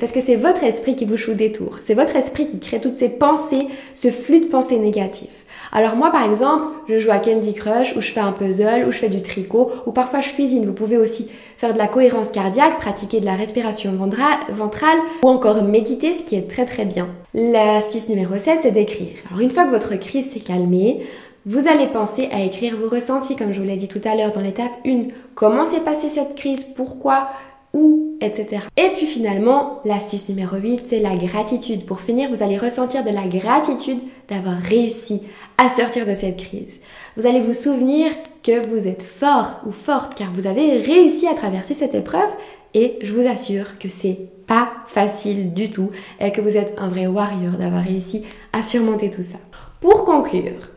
Parce 0.00 0.10
que 0.10 0.20
c'est 0.20 0.36
votre 0.36 0.64
esprit 0.64 0.96
qui 0.96 1.04
vous 1.04 1.16
joue 1.16 1.34
des 1.34 1.52
tours. 1.52 1.78
C'est 1.80 1.94
votre 1.94 2.16
esprit 2.16 2.46
qui 2.46 2.58
crée 2.58 2.80
toutes 2.80 2.96
ces 2.96 3.08
pensées, 3.08 3.68
ce 3.94 4.08
flux 4.08 4.40
de 4.40 4.46
pensées 4.46 4.78
négatives. 4.78 5.28
Alors 5.72 5.94
moi 5.94 6.10
par 6.10 6.28
exemple, 6.28 6.66
je 6.88 6.98
joue 6.98 7.12
à 7.12 7.18
Candy 7.18 7.52
Crush 7.52 7.94
ou 7.94 8.00
je 8.00 8.10
fais 8.10 8.18
un 8.18 8.32
puzzle 8.32 8.84
ou 8.88 8.90
je 8.90 8.98
fais 8.98 9.08
du 9.08 9.22
tricot 9.22 9.70
ou 9.86 9.92
parfois 9.92 10.20
je 10.20 10.32
cuisine. 10.32 10.66
Vous 10.66 10.72
pouvez 10.72 10.96
aussi 10.96 11.30
faire 11.60 11.74
de 11.74 11.78
la 11.78 11.88
cohérence 11.88 12.30
cardiaque, 12.30 12.78
pratiquer 12.78 13.20
de 13.20 13.26
la 13.26 13.34
respiration 13.34 13.92
ventrale 13.92 14.98
ou 15.22 15.28
encore 15.28 15.62
méditer, 15.62 16.14
ce 16.14 16.22
qui 16.22 16.34
est 16.34 16.48
très 16.48 16.64
très 16.64 16.86
bien. 16.86 17.06
L'astuce 17.34 18.08
numéro 18.08 18.38
7, 18.38 18.60
c'est 18.62 18.70
d'écrire. 18.70 19.10
Alors 19.28 19.42
une 19.42 19.50
fois 19.50 19.66
que 19.66 19.70
votre 19.70 19.94
crise 19.96 20.30
s'est 20.30 20.40
calmée, 20.40 21.02
vous 21.44 21.68
allez 21.68 21.86
penser 21.86 22.30
à 22.32 22.40
écrire 22.40 22.78
vos 22.78 22.88
ressentis, 22.88 23.36
comme 23.36 23.52
je 23.52 23.60
vous 23.60 23.66
l'ai 23.66 23.76
dit 23.76 23.88
tout 23.88 24.00
à 24.04 24.14
l'heure 24.14 24.32
dans 24.32 24.40
l'étape 24.40 24.72
1. 24.86 25.08
Comment 25.34 25.66
s'est 25.66 25.80
passée 25.80 26.08
cette 26.08 26.34
crise? 26.34 26.64
Pourquoi? 26.64 27.28
Où, 27.74 28.16
etc. 28.22 28.62
Et 28.78 28.88
puis 28.96 29.06
finalement, 29.06 29.80
l'astuce 29.84 30.30
numéro 30.30 30.56
8, 30.56 30.84
c'est 30.86 31.00
la 31.00 31.14
gratitude. 31.14 31.84
Pour 31.84 32.00
finir, 32.00 32.30
vous 32.30 32.42
allez 32.42 32.56
ressentir 32.56 33.04
de 33.04 33.10
la 33.10 33.26
gratitude 33.26 34.00
d'avoir 34.30 34.56
réussi 34.56 35.20
à 35.58 35.68
sortir 35.68 36.06
de 36.06 36.14
cette 36.14 36.38
crise. 36.38 36.80
Vous 37.18 37.26
allez 37.26 37.42
vous 37.42 37.52
souvenir 37.52 38.12
que 38.42 38.66
vous 38.66 38.88
êtes 38.88 39.02
fort 39.02 39.60
ou 39.66 39.72
forte 39.72 40.14
car 40.14 40.30
vous 40.32 40.46
avez 40.46 40.78
réussi 40.78 41.26
à 41.26 41.34
traverser 41.34 41.74
cette 41.74 41.94
épreuve 41.94 42.30
et 42.74 42.98
je 43.02 43.12
vous 43.12 43.26
assure 43.26 43.78
que 43.78 43.88
c'est 43.88 44.18
pas 44.46 44.70
facile 44.86 45.54
du 45.54 45.70
tout 45.70 45.90
et 46.20 46.32
que 46.32 46.40
vous 46.40 46.56
êtes 46.56 46.74
un 46.78 46.88
vrai 46.88 47.06
warrior 47.06 47.52
d'avoir 47.58 47.84
réussi 47.84 48.24
à 48.52 48.62
surmonter 48.62 49.10
tout 49.10 49.22
ça. 49.22 49.38
Pour 49.80 50.04
conclure, 50.04 50.70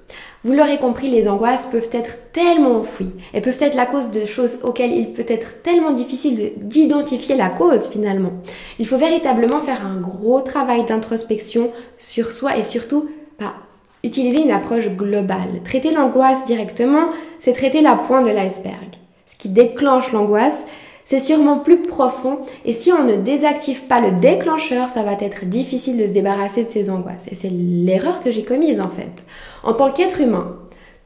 vous 0.43 0.51
l'aurez 0.51 0.77
compris, 0.77 1.09
les 1.09 1.29
angoisses 1.29 1.67
peuvent 1.67 1.89
être 1.93 2.31
tellement 2.33 2.77
enfouies 2.81 3.13
et 3.33 3.39
peuvent 3.39 3.61
être 3.61 3.75
la 3.75 3.85
cause 3.85 4.11
de 4.11 4.25
choses 4.25 4.57
auxquelles 4.63 4.93
il 4.93 5.13
peut 5.13 5.25
être 5.27 5.61
tellement 5.61 5.91
difficile 5.91 6.51
d'identifier 6.57 7.35
la 7.35 7.47
cause 7.47 7.87
finalement. 7.87 8.33
Il 8.77 8.85
faut 8.85 8.97
véritablement 8.97 9.61
faire 9.61 9.85
un 9.85 10.01
gros 10.01 10.41
travail 10.41 10.83
d'introspection 10.85 11.71
sur 11.97 12.33
soi 12.33 12.57
et 12.57 12.63
surtout 12.63 13.09
bah, 13.39 13.53
utiliser 14.03 14.43
une 14.43 14.51
approche 14.51 14.89
globale. 14.89 15.61
Traiter 15.63 15.91
l'angoisse 15.91 16.45
directement, 16.45 17.09
c'est 17.39 17.53
traiter 17.53 17.81
la 17.81 17.95
pointe 17.95 18.25
de 18.25 18.31
l'iceberg. 18.31 18.97
Ce 19.25 19.37
qui 19.37 19.49
déclenche 19.49 20.11
l'angoisse, 20.11 20.65
c'est 21.05 21.19
sûrement 21.19 21.59
plus 21.59 21.81
profond 21.81 22.39
et 22.65 22.73
si 22.73 22.91
on 22.91 23.03
ne 23.03 23.15
désactive 23.15 23.83
pas 23.83 23.99
le 23.99 24.11
déclencheur, 24.11 24.89
ça 24.89 25.03
va 25.03 25.13
être 25.13 25.45
difficile 25.45 25.97
de 25.97 26.07
se 26.07 26.11
débarrasser 26.11 26.63
de 26.63 26.69
ces 26.69 26.89
angoisses. 26.89 27.27
Et 27.31 27.35
c'est 27.35 27.51
l'erreur 27.51 28.21
que 28.21 28.31
j'ai 28.31 28.43
commise 28.43 28.79
en 28.79 28.89
fait. 28.89 29.23
En 29.63 29.73
tant 29.73 29.91
qu'être 29.91 30.21
humain, 30.21 30.55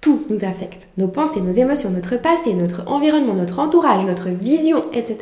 tout 0.02 0.24
nous 0.30 0.44
affecte. 0.44 0.90
Nos 0.98 1.08
pensées, 1.08 1.42
nos 1.42 1.52
émotions, 1.52 1.90
notre 1.90 2.18
passé, 2.18 2.54
notre 2.54 2.88
environnement, 2.92 3.34
notre 3.34 3.60
entourage, 3.60 4.06
notre 4.06 4.30
vision, 4.30 4.84
etc. 4.94 5.18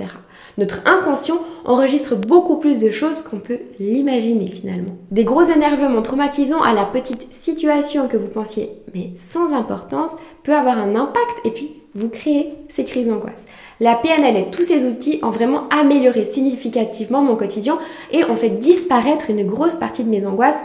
Notre 0.58 0.82
inconscient 0.88 1.40
enregistre 1.66 2.16
beaucoup 2.16 2.58
plus 2.58 2.82
de 2.82 2.92
choses 2.92 3.22
qu'on 3.22 3.40
peut 3.40 3.60
l'imaginer 3.80 4.48
finalement. 4.48 4.96
Des 5.12 5.24
gros 5.24 5.44
énervements 5.44 6.02
traumatisants 6.02 6.62
à 6.62 6.74
la 6.74 6.86
petite 6.86 7.28
situation 7.32 8.08
que 8.08 8.18
vous 8.18 8.28
pensiez 8.28 8.70
mais 8.96 9.12
sans 9.16 9.54
importance 9.54 10.12
peut 10.44 10.56
avoir 10.56 10.78
un 10.78 10.96
impact 10.96 11.42
et 11.44 11.52
puis 11.52 11.74
vous 11.94 12.10
créez 12.10 12.54
ces 12.70 12.84
crises 12.84 13.08
d'angoisse. 13.08 13.46
La 13.80 13.96
PNL 13.96 14.38
et 14.38 14.50
tous 14.50 14.64
ces 14.64 14.86
outils 14.86 15.20
ont 15.22 15.30
vraiment 15.30 15.68
amélioré 15.70 16.26
significativement 16.26 17.22
mon 17.22 17.36
quotidien 17.36 17.78
et 18.12 18.24
ont 18.26 18.36
fait 18.36 18.50
disparaître 18.50 19.30
une 19.30 19.46
grosse 19.46 19.76
partie 19.76 20.04
de 20.04 20.10
mes 20.10 20.26
angoisses. 20.26 20.62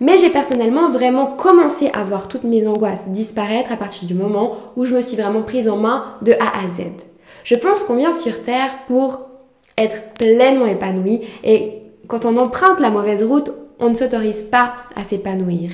Mais 0.00 0.18
j'ai 0.18 0.30
personnellement 0.30 0.90
vraiment 0.90 1.26
commencé 1.26 1.90
à 1.94 2.02
voir 2.04 2.28
toutes 2.28 2.44
mes 2.44 2.66
angoisses 2.66 3.08
disparaître 3.08 3.72
à 3.72 3.76
partir 3.76 4.08
du 4.08 4.14
moment 4.14 4.56
où 4.76 4.84
je 4.84 4.94
me 4.94 5.00
suis 5.00 5.16
vraiment 5.16 5.42
prise 5.42 5.68
en 5.68 5.76
main 5.76 6.04
de 6.22 6.32
A 6.32 6.64
à 6.64 6.68
Z. 6.68 6.82
Je 7.44 7.54
pense 7.54 7.84
qu'on 7.84 7.96
vient 7.96 8.12
sur 8.12 8.42
Terre 8.42 8.70
pour 8.88 9.20
être 9.76 10.14
pleinement 10.14 10.66
épanoui 10.66 11.22
et 11.42 11.82
quand 12.08 12.24
on 12.24 12.36
emprunte 12.36 12.80
la 12.80 12.90
mauvaise 12.90 13.22
route, 13.22 13.50
on 13.80 13.90
ne 13.90 13.94
s'autorise 13.94 14.44
pas 14.44 14.74
à 14.94 15.04
s'épanouir. 15.04 15.70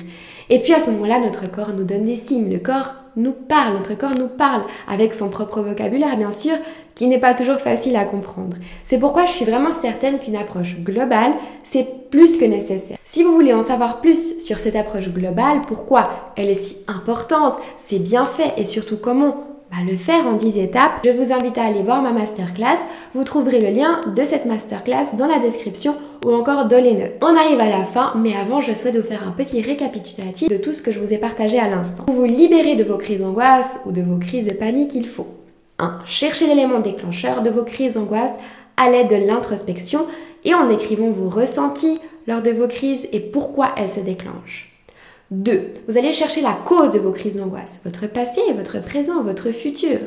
Et 0.49 0.59
puis 0.59 0.73
à 0.73 0.79
ce 0.79 0.89
moment-là, 0.91 1.19
notre 1.19 1.49
corps 1.49 1.73
nous 1.73 1.83
donne 1.83 2.05
des 2.05 2.15
signes. 2.15 2.51
Le 2.51 2.59
corps 2.59 2.93
nous 3.15 3.31
parle, 3.31 3.73
notre 3.75 3.97
corps 3.97 4.17
nous 4.17 4.27
parle 4.27 4.63
avec 4.87 5.13
son 5.13 5.29
propre 5.29 5.61
vocabulaire, 5.61 6.17
bien 6.17 6.31
sûr, 6.31 6.53
qui 6.95 7.07
n'est 7.07 7.19
pas 7.19 7.33
toujours 7.33 7.59
facile 7.59 7.95
à 7.95 8.05
comprendre. 8.05 8.57
C'est 8.83 8.97
pourquoi 8.97 9.25
je 9.25 9.31
suis 9.31 9.45
vraiment 9.45 9.71
certaine 9.71 10.19
qu'une 10.19 10.35
approche 10.35 10.77
globale, 10.79 11.33
c'est 11.63 12.09
plus 12.09 12.37
que 12.37 12.45
nécessaire. 12.45 12.97
Si 13.05 13.23
vous 13.23 13.31
voulez 13.31 13.53
en 13.53 13.61
savoir 13.61 14.01
plus 14.01 14.41
sur 14.41 14.59
cette 14.59 14.75
approche 14.75 15.09
globale, 15.09 15.61
pourquoi 15.67 16.09
elle 16.35 16.49
est 16.49 16.55
si 16.55 16.77
importante, 16.87 17.55
c'est 17.77 17.99
bien 17.99 18.25
fait 18.25 18.53
et 18.57 18.65
surtout 18.65 18.97
comment 18.97 19.50
bah, 19.71 19.77
le 19.87 19.95
faire 19.95 20.27
en 20.27 20.33
10 20.33 20.57
étapes, 20.57 20.91
je 21.05 21.11
vous 21.11 21.31
invite 21.31 21.57
à 21.57 21.63
aller 21.63 21.81
voir 21.81 22.01
ma 22.01 22.11
masterclass. 22.11 22.79
Vous 23.13 23.23
trouverez 23.23 23.61
le 23.61 23.69
lien 23.69 24.01
de 24.13 24.25
cette 24.25 24.45
masterclass 24.45 25.15
dans 25.17 25.27
la 25.27 25.39
description 25.39 25.95
ou 26.25 26.33
encore 26.33 26.65
dans 26.65 26.83
les 26.83 26.93
notes. 26.93 27.13
On 27.21 27.37
arrive 27.37 27.61
à 27.61 27.69
la 27.69 27.85
fin, 27.85 28.13
mais 28.17 28.35
avant, 28.35 28.59
je 28.59 28.73
souhaite 28.73 28.97
vous 28.97 29.07
faire 29.07 29.25
un 29.25 29.31
petit 29.31 29.61
récapitulatif 29.61 30.49
de 30.49 30.57
tout 30.57 30.73
ce 30.73 30.81
que 30.81 30.91
je 30.91 30.99
vous 30.99 31.13
ai 31.13 31.17
partagé 31.17 31.57
à 31.57 31.69
l'instant. 31.69 32.03
Pour 32.03 32.15
vous 32.15 32.25
libérer 32.25 32.75
de 32.75 32.83
vos 32.83 32.97
crises 32.97 33.21
d'angoisse 33.21 33.81
ou 33.85 33.93
de 33.93 34.01
vos 34.01 34.17
crises 34.17 34.47
de 34.47 34.53
panique, 34.53 34.93
il 34.93 35.07
faut 35.07 35.27
1. 35.79 35.99
Chercher 36.05 36.47
l'élément 36.47 36.79
déclencheur 36.79 37.41
de 37.41 37.49
vos 37.49 37.63
crises 37.63 37.93
d'angoisse 37.93 38.35
à 38.75 38.89
l'aide 38.89 39.09
de 39.09 39.25
l'introspection 39.25 40.05
et 40.43 40.53
en 40.53 40.69
écrivant 40.69 41.09
vos 41.09 41.29
ressentis 41.29 41.99
lors 42.27 42.41
de 42.41 42.51
vos 42.51 42.67
crises 42.67 43.07
et 43.13 43.19
pourquoi 43.19 43.69
elles 43.77 43.89
se 43.89 44.01
déclenchent. 44.01 44.70
2. 45.31 45.73
Vous 45.87 45.97
allez 45.97 46.13
chercher 46.13 46.41
la 46.41 46.53
cause 46.53 46.91
de 46.91 46.99
vos 46.99 47.11
crises 47.11 47.35
d'angoisse, 47.35 47.81
votre 47.83 48.07
passé, 48.07 48.41
votre 48.55 48.81
présent, 48.81 49.23
votre 49.23 49.51
futur. 49.51 49.99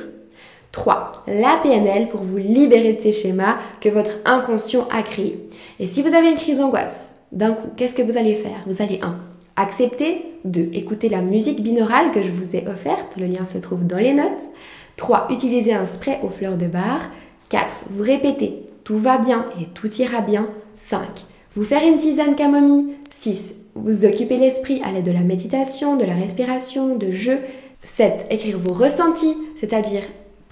3. 0.73 1.25
La 1.27 1.59
PNL 1.63 2.09
pour 2.09 2.23
vous 2.23 2.37
libérer 2.37 2.95
de 2.95 3.01
ces 3.01 3.13
schémas 3.13 3.57
que 3.81 3.89
votre 3.89 4.17
inconscient 4.25 4.87
a 4.91 5.03
créés. 5.03 5.49
Et 5.79 5.87
si 5.87 6.03
vous 6.03 6.15
avez 6.15 6.31
une 6.31 6.37
crise 6.37 6.59
d'angoisse, 6.59 7.13
d'un 7.33 7.53
coup, 7.53 7.69
qu'est-ce 7.77 7.95
que 7.95 8.03
vous 8.03 8.17
allez 8.17 8.35
faire? 8.35 8.63
Vous 8.67 8.83
allez 8.83 9.01
1. 9.03 9.17
Accepter. 9.57 10.27
2. 10.45 10.71
Écouter 10.73 11.09
la 11.09 11.23
musique 11.23 11.63
binaurale 11.63 12.11
que 12.11 12.23
je 12.23 12.31
vous 12.31 12.57
ai 12.57 12.67
offerte. 12.69 13.17
Le 13.17 13.27
lien 13.27 13.45
se 13.45 13.59
trouve 13.59 13.87
dans 13.87 13.99
les 13.99 14.13
notes. 14.13 14.49
3. 14.97 15.29
Utiliser 15.31 15.73
un 15.73 15.87
spray 15.87 16.19
aux 16.23 16.29
fleurs 16.29 16.59
de 16.59 16.67
bar. 16.67 17.01
4. 17.49 17.75
Vous 17.89 18.03
répétez 18.03 18.65
tout 18.85 18.99
va 18.99 19.17
bien 19.17 19.47
et 19.61 19.65
tout 19.73 19.93
ira 19.97 20.21
bien. 20.21 20.47
5. 20.75 21.01
Vous 21.57 21.65
faire 21.65 21.83
une 21.83 21.97
tisane 21.97 22.37
camomille. 22.37 22.97
6. 23.11 23.55
Vous 23.75 24.05
occuper 24.05 24.37
l'esprit 24.37 24.81
à 24.85 24.93
l'aide 24.93 25.05
de 25.05 25.13
la 25.13 25.21
méditation, 25.21 25.97
de 25.97 26.05
la 26.05 26.15
respiration, 26.15 26.97
de 26.97 27.11
jeu. 27.11 27.39
7. 27.83 28.29
Écrire 28.31 28.59
vos 28.59 28.73
ressentis, 28.73 29.37
c'est-à-dire 29.61 30.03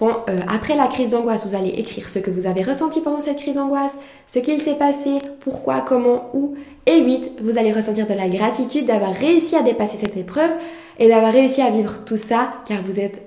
euh, 0.01 0.39
après 0.53 0.75
la 0.75 0.87
crise 0.87 1.09
d'angoisse, 1.09 1.45
vous 1.45 1.55
allez 1.55 1.69
écrire 1.69 2.09
ce 2.09 2.19
que 2.19 2.29
vous 2.29 2.47
avez 2.47 2.63
ressenti 2.63 3.01
pendant 3.01 3.19
cette 3.19 3.37
crise 3.37 3.55
d'angoisse, 3.55 3.97
ce 4.27 4.39
qu'il 4.39 4.59
s'est 4.59 4.75
passé, 4.75 5.19
pourquoi, 5.39 5.81
comment, 5.81 6.29
où. 6.33 6.55
Et 6.85 7.01
8. 7.01 7.41
Vous 7.41 7.57
allez 7.57 7.71
ressentir 7.71 8.07
de 8.07 8.13
la 8.13 8.27
gratitude 8.27 8.85
d'avoir 8.85 9.13
réussi 9.13 9.55
à 9.55 9.61
dépasser 9.61 9.97
cette 9.97 10.17
épreuve 10.17 10.51
et 10.99 11.07
d'avoir 11.07 11.31
réussi 11.31 11.61
à 11.61 11.69
vivre 11.69 12.03
tout 12.05 12.17
ça 12.17 12.53
car 12.67 12.81
vous 12.83 12.99
êtes 12.99 13.21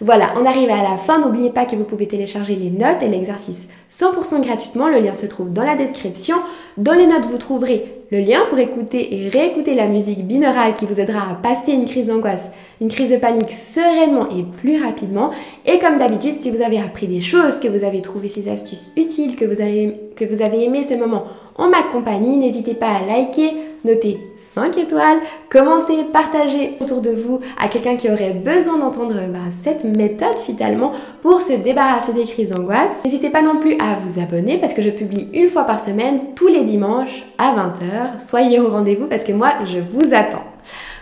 Voilà, 0.00 0.32
on 0.40 0.46
arrive 0.46 0.70
à 0.70 0.82
la 0.82 0.96
fin. 0.96 1.18
N'oubliez 1.18 1.50
pas 1.50 1.64
que 1.64 1.74
vous 1.74 1.84
pouvez 1.84 2.06
télécharger 2.06 2.54
les 2.54 2.70
notes 2.70 3.02
et 3.02 3.08
l'exercice 3.08 3.68
100% 3.90 4.44
gratuitement. 4.44 4.88
Le 4.88 5.00
lien 5.00 5.12
se 5.12 5.26
trouve 5.26 5.52
dans 5.52 5.64
la 5.64 5.74
description. 5.74 6.36
Dans 6.76 6.94
les 6.94 7.06
notes, 7.06 7.26
vous 7.26 7.38
trouverez 7.38 7.94
le 8.12 8.20
lien 8.20 8.40
pour 8.48 8.58
écouter 8.58 9.16
et 9.16 9.28
réécouter 9.28 9.74
la 9.74 9.88
musique 9.88 10.24
binaurale 10.24 10.74
qui 10.74 10.86
vous 10.86 11.00
aidera 11.00 11.32
à 11.32 11.34
passer 11.34 11.72
une 11.72 11.86
crise 11.86 12.06
d'angoisse, 12.06 12.50
une 12.80 12.88
crise 12.88 13.10
de 13.10 13.16
panique 13.16 13.50
sereinement 13.50 14.28
et 14.30 14.44
plus 14.44 14.80
rapidement. 14.80 15.30
Et 15.66 15.80
comme 15.80 15.98
d'habitude, 15.98 16.34
si 16.34 16.52
vous 16.52 16.62
avez 16.62 16.78
appris 16.78 17.08
des 17.08 17.20
choses, 17.20 17.58
que 17.58 17.68
vous 17.68 17.82
avez 17.82 18.00
trouvé 18.02 18.28
ces 18.28 18.48
astuces 18.48 18.92
utiles, 18.96 19.34
que 19.34 19.44
vous 19.44 19.60
avez, 19.60 20.12
que 20.14 20.24
vous 20.24 20.42
avez 20.42 20.62
aimé 20.62 20.84
ce 20.84 20.94
moment 20.94 21.24
en 21.56 21.68
ma 21.68 21.82
compagnie, 21.82 22.36
n'hésitez 22.36 22.74
pas 22.74 22.86
à 22.86 23.04
liker, 23.04 23.52
noter 23.84 24.18
5 24.36 24.76
étoiles, 24.78 25.18
commenter, 25.50 26.04
partager 26.12 26.76
autour 26.80 27.00
de 27.00 27.10
vous 27.10 27.40
à 27.60 27.68
quelqu'un 27.68 27.96
qui 27.96 28.10
aurait 28.10 28.32
besoin 28.32 28.78
d'entendre 28.78 29.14
bah, 29.32 29.50
cette 29.50 29.84
méthode 29.84 30.38
finalement 30.38 30.92
pour 31.22 31.40
se 31.40 31.54
débarrasser 31.54 32.12
des 32.12 32.24
crises 32.24 32.50
d'angoisse. 32.50 33.04
N'hésitez 33.04 33.30
pas 33.30 33.42
non 33.42 33.56
plus 33.56 33.74
à 33.74 33.96
vous 34.04 34.20
abonner 34.20 34.58
parce 34.58 34.74
que 34.74 34.82
je 34.82 34.90
publie 34.90 35.28
une 35.32 35.48
fois 35.48 35.64
par 35.64 35.80
semaine 35.80 36.20
tous 36.34 36.48
les 36.48 36.64
dimanches 36.64 37.24
à 37.38 37.54
20h. 37.54 38.20
Soyez 38.20 38.60
au 38.60 38.68
rendez-vous 38.68 39.06
parce 39.06 39.24
que 39.24 39.32
moi 39.32 39.50
je 39.64 39.78
vous 39.78 40.14
attends. 40.14 40.44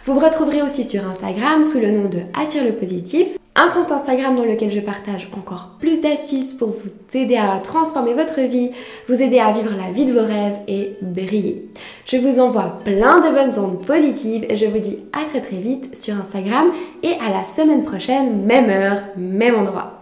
Vous 0.04 0.14
me 0.14 0.20
retrouverez 0.20 0.62
aussi 0.62 0.84
sur 0.84 1.06
Instagram 1.08 1.64
sous 1.64 1.80
le 1.80 1.90
nom 1.90 2.08
de 2.08 2.20
Attire 2.40 2.64
le 2.64 2.72
positif 2.72 3.36
un 3.56 3.68
compte 3.70 3.90
Instagram 3.90 4.36
dans 4.36 4.44
lequel 4.44 4.70
je 4.70 4.80
partage 4.80 5.28
encore 5.36 5.76
plus 5.78 6.00
d'astuces 6.00 6.52
pour 6.52 6.68
vous 6.68 7.18
aider 7.18 7.36
à 7.36 7.58
transformer 7.58 8.12
votre 8.12 8.40
vie, 8.40 8.70
vous 9.08 9.22
aider 9.22 9.38
à 9.38 9.52
vivre 9.52 9.74
la 9.76 9.92
vie 9.92 10.04
de 10.04 10.12
vos 10.12 10.26
rêves 10.26 10.58
et 10.68 10.96
briller. 11.00 11.68
Je 12.04 12.18
vous 12.18 12.38
envoie 12.38 12.78
plein 12.84 13.20
de 13.20 13.34
bonnes 13.34 13.58
ondes 13.58 13.84
positives 13.84 14.46
et 14.48 14.56
je 14.56 14.66
vous 14.66 14.78
dis 14.78 14.98
à 15.12 15.24
très 15.24 15.40
très 15.40 15.56
vite 15.56 15.96
sur 15.96 16.14
Instagram 16.14 16.66
et 17.02 17.14
à 17.26 17.30
la 17.30 17.44
semaine 17.44 17.84
prochaine, 17.84 18.42
même 18.44 18.68
heure, 18.68 19.02
même 19.16 19.56
endroit. 19.56 19.95